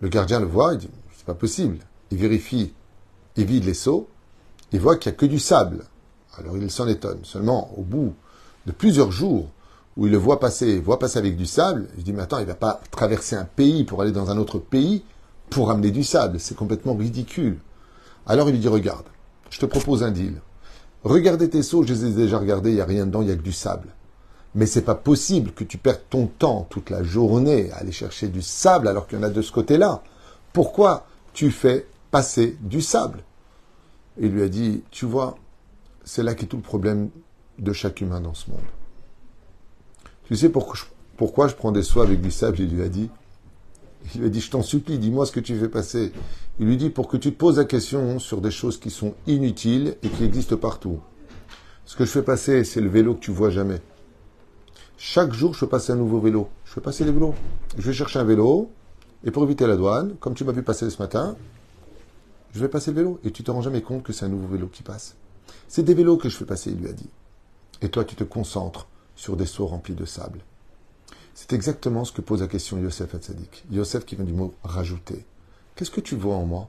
Le 0.00 0.10
gardien 0.10 0.40
le 0.40 0.46
voit, 0.46 0.74
il 0.74 0.80
dit, 0.80 0.90
c'est 1.16 1.24
pas 1.24 1.32
possible. 1.32 1.78
Il 2.10 2.18
vérifie, 2.18 2.74
il 3.36 3.46
vide 3.46 3.64
les 3.64 3.72
seaux, 3.72 4.10
il 4.72 4.80
voit 4.80 4.98
qu'il 4.98 5.10
n'y 5.10 5.16
a 5.16 5.18
que 5.18 5.24
du 5.24 5.38
sable. 5.38 5.86
Alors 6.38 6.56
il 6.56 6.70
s'en 6.70 6.88
étonne. 6.88 7.20
Seulement, 7.22 7.70
au 7.76 7.82
bout 7.82 8.14
de 8.66 8.72
plusieurs 8.72 9.10
jours 9.12 9.48
où 9.96 10.06
il 10.06 10.12
le 10.12 10.18
voit 10.18 10.38
passer, 10.38 10.74
il 10.74 10.80
voit 10.80 10.98
passer 10.98 11.18
avec 11.18 11.36
du 11.36 11.46
sable, 11.46 11.88
je 11.96 12.02
dis, 12.02 12.12
mais 12.12 12.22
attends, 12.22 12.38
il 12.38 12.46
va 12.46 12.54
pas 12.54 12.80
traverser 12.90 13.34
un 13.34 13.44
pays 13.44 13.84
pour 13.84 14.00
aller 14.00 14.12
dans 14.12 14.30
un 14.30 14.38
autre 14.38 14.58
pays 14.58 15.02
pour 15.50 15.70
amener 15.70 15.90
du 15.90 16.04
sable. 16.04 16.38
C'est 16.38 16.56
complètement 16.56 16.94
ridicule. 16.94 17.58
Alors 18.26 18.48
il 18.48 18.52
lui 18.52 18.60
dit, 18.60 18.68
regarde, 18.68 19.06
je 19.50 19.58
te 19.58 19.66
propose 19.66 20.02
un 20.02 20.10
deal. 20.10 20.40
Regardez 21.04 21.48
tes 21.48 21.62
seaux, 21.62 21.84
je 21.84 21.94
les 21.94 22.04
ai 22.06 22.10
déjà 22.12 22.38
regardés, 22.38 22.70
il 22.70 22.76
n'y 22.76 22.80
a 22.80 22.84
rien 22.84 23.06
dedans, 23.06 23.22
il 23.22 23.26
n'y 23.26 23.32
a 23.32 23.36
que 23.36 23.42
du 23.42 23.52
sable. 23.52 23.88
Mais 24.54 24.66
c'est 24.66 24.82
pas 24.82 24.94
possible 24.94 25.52
que 25.52 25.64
tu 25.64 25.78
perdes 25.78 26.02
ton 26.10 26.26
temps 26.26 26.66
toute 26.70 26.90
la 26.90 27.02
journée 27.02 27.70
à 27.72 27.78
aller 27.78 27.92
chercher 27.92 28.28
du 28.28 28.42
sable 28.42 28.88
alors 28.88 29.06
qu'il 29.06 29.18
y 29.18 29.20
en 29.20 29.24
a 29.24 29.30
de 29.30 29.42
ce 29.42 29.52
côté-là. 29.52 30.02
Pourquoi 30.52 31.06
tu 31.32 31.50
fais 31.50 31.86
passer 32.10 32.56
du 32.60 32.80
sable? 32.80 33.22
Il 34.20 34.30
lui 34.32 34.42
a 34.42 34.48
dit, 34.48 34.82
tu 34.90 35.06
vois, 35.06 35.36
c'est 36.08 36.22
là 36.22 36.34
qu'est 36.34 36.46
tout 36.46 36.56
le 36.56 36.62
problème 36.62 37.10
de 37.58 37.70
chaque 37.74 38.00
humain 38.00 38.22
dans 38.22 38.32
ce 38.32 38.50
monde. 38.50 38.60
Tu 40.24 40.36
sais 40.36 40.48
pourquoi 40.48 41.48
je, 41.48 41.54
prends 41.54 41.70
des 41.70 41.82
soies 41.82 42.04
avec 42.04 42.22
du 42.22 42.30
sable 42.30 42.60
Il 42.60 42.74
lui 42.74 42.82
a 42.82 42.88
dit. 42.88 43.10
Il 44.14 44.22
lui 44.22 44.28
a 44.28 44.30
dit, 44.30 44.40
je 44.40 44.50
t'en 44.50 44.62
supplie, 44.62 44.98
dis-moi 44.98 45.26
ce 45.26 45.32
que 45.32 45.40
tu 45.40 45.54
fais 45.58 45.68
passer. 45.68 46.12
Il 46.60 46.66
lui 46.66 46.78
dit, 46.78 46.88
pour 46.88 47.08
que 47.08 47.18
tu 47.18 47.30
te 47.30 47.36
poses 47.36 47.58
la 47.58 47.66
question 47.66 48.18
sur 48.18 48.40
des 48.40 48.50
choses 48.50 48.80
qui 48.80 48.88
sont 48.88 49.12
inutiles 49.26 49.96
et 50.02 50.08
qui 50.08 50.24
existent 50.24 50.56
partout. 50.56 50.98
Ce 51.84 51.94
que 51.94 52.06
je 52.06 52.10
fais 52.10 52.22
passer, 52.22 52.64
c'est 52.64 52.80
le 52.80 52.88
vélo 52.88 53.14
que 53.14 53.20
tu 53.20 53.30
vois 53.30 53.50
jamais. 53.50 53.82
Chaque 54.96 55.34
jour, 55.34 55.52
je 55.52 55.58
fais 55.58 55.66
passer 55.66 55.92
un 55.92 55.96
nouveau 55.96 56.20
vélo. 56.20 56.48
Je 56.64 56.72
fais 56.72 56.80
passer 56.80 57.04
les 57.04 57.12
vélos. 57.12 57.34
Je 57.76 57.82
vais 57.82 57.92
chercher 57.92 58.18
un 58.18 58.24
vélo, 58.24 58.70
et 59.24 59.30
pour 59.30 59.44
éviter 59.44 59.66
la 59.66 59.76
douane, 59.76 60.16
comme 60.20 60.32
tu 60.32 60.44
m'as 60.44 60.52
vu 60.52 60.62
passer 60.62 60.88
ce 60.88 61.02
matin, 61.02 61.36
je 62.54 62.60
vais 62.60 62.68
passer 62.68 62.92
le 62.92 62.96
vélo. 62.96 63.20
Et 63.24 63.30
tu 63.30 63.42
te 63.42 63.50
rends 63.50 63.62
jamais 63.62 63.82
compte 63.82 64.02
que 64.02 64.14
c'est 64.14 64.24
un 64.24 64.30
nouveau 64.30 64.48
vélo 64.48 64.68
qui 64.68 64.82
passe. 64.82 65.14
C'est 65.68 65.82
des 65.82 65.94
vélos 65.94 66.16
que 66.16 66.28
je 66.28 66.36
fais 66.36 66.44
passer, 66.44 66.70
il 66.70 66.78
lui 66.78 66.88
a 66.88 66.92
dit. 66.92 67.10
Et 67.82 67.88
toi, 67.88 68.04
tu 68.04 68.16
te 68.16 68.24
concentres 68.24 68.88
sur 69.14 69.36
des 69.36 69.46
seaux 69.46 69.66
remplis 69.66 69.94
de 69.94 70.04
sable. 70.04 70.40
C'est 71.34 71.52
exactement 71.52 72.04
ce 72.04 72.12
que 72.12 72.20
pose 72.20 72.40
la 72.40 72.48
question 72.48 72.78
Yosef 72.78 73.14
Hatzadik. 73.14 73.64
Yosef 73.70 74.04
qui 74.04 74.16
vient 74.16 74.24
du 74.24 74.32
mot 74.32 74.54
rajouter. 74.64 75.24
Qu'est-ce 75.76 75.90
que 75.90 76.00
tu 76.00 76.16
vois 76.16 76.34
en 76.34 76.44
moi? 76.44 76.68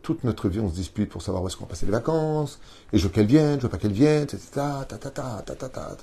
Toute 0.00 0.24
notre 0.24 0.48
vie, 0.48 0.60
on 0.60 0.70
se 0.70 0.74
dispute 0.74 1.10
pour 1.10 1.20
savoir 1.20 1.42
où 1.42 1.46
est-ce 1.46 1.56
qu'on 1.56 1.64
va 1.64 1.70
passer 1.70 1.84
les 1.84 1.92
vacances, 1.92 2.60
et 2.92 2.98
je 2.98 3.04
veux 3.04 3.12
qu'elle 3.12 3.26
vienne, 3.26 3.58
je 3.58 3.64
veux 3.64 3.68
pas 3.68 3.76
qu'elle 3.76 3.92
vienne, 3.92 4.22
etc. 4.22 4.48
Ta, 4.52 4.84
ta, 4.84 5.10
ta, 5.10 5.42
ta, 5.42 5.54
ta. 5.68 5.96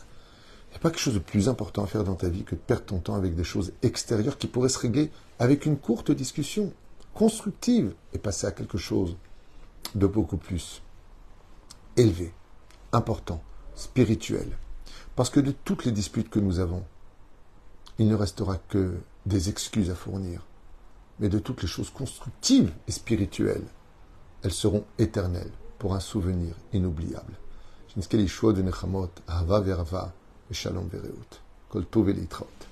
Il 0.67 0.71
n'y 0.71 0.75
a 0.75 0.79
pas 0.79 0.89
quelque 0.89 0.99
chose 0.99 1.13
de 1.13 1.19
plus 1.19 1.49
important 1.49 1.84
à 1.84 1.88
faire 1.88 2.03
dans 2.03 2.15
ta 2.15 2.29
vie 2.29 2.43
que 2.43 2.56
de 2.56 2.60
perdre 2.60 2.86
ton 2.86 2.99
temps 2.99 3.15
avec 3.15 3.36
des 3.36 3.43
choses 3.43 3.71
extérieures 3.82 4.38
qui 4.38 4.47
pourraient 4.47 4.69
se 4.69 4.79
régler 4.79 5.10
avec 5.39 5.65
une 5.65 5.77
courte 5.77 6.12
discussion 6.12 6.73
constructive 7.13 7.93
et 8.13 8.17
passer 8.17 8.45
à 8.45 8.51
quelque 8.51 8.77
chose 8.77 9.15
de 9.95 10.06
beaucoup 10.06 10.38
plus 10.38 10.82
élevé, 11.96 12.32
important, 12.92 13.42
spirituel. 13.74 14.56
Parce 15.16 15.30
que 15.30 15.40
de 15.40 15.52
toutes 15.52 15.84
les 15.84 15.92
disputes 15.92 16.30
que 16.30 16.38
nous 16.38 16.58
avons, 16.61 16.84
il 17.98 18.08
ne 18.08 18.14
restera 18.14 18.56
que 18.56 18.98
des 19.26 19.48
excuses 19.48 19.90
à 19.90 19.94
fournir. 19.94 20.42
Mais 21.20 21.28
de 21.28 21.38
toutes 21.38 21.62
les 21.62 21.68
choses 21.68 21.90
constructives 21.90 22.72
et 22.87 22.92
spirituelles, 22.92 23.66
elles 24.42 24.52
seront 24.52 24.84
éternelles 24.98 25.50
pour 25.78 25.94
un 25.94 26.00
souvenir 26.00 26.54
inoubliable. 26.72 27.34
de 27.96 28.62
Nechamot, 28.62 29.11
Ahava 29.26 29.61
Verava, 29.61 30.12
ושלום 30.50 30.88
ורעות. 30.92 31.38
כל 31.68 31.84
טוב 31.84 32.06
ולהתראות. 32.06 32.71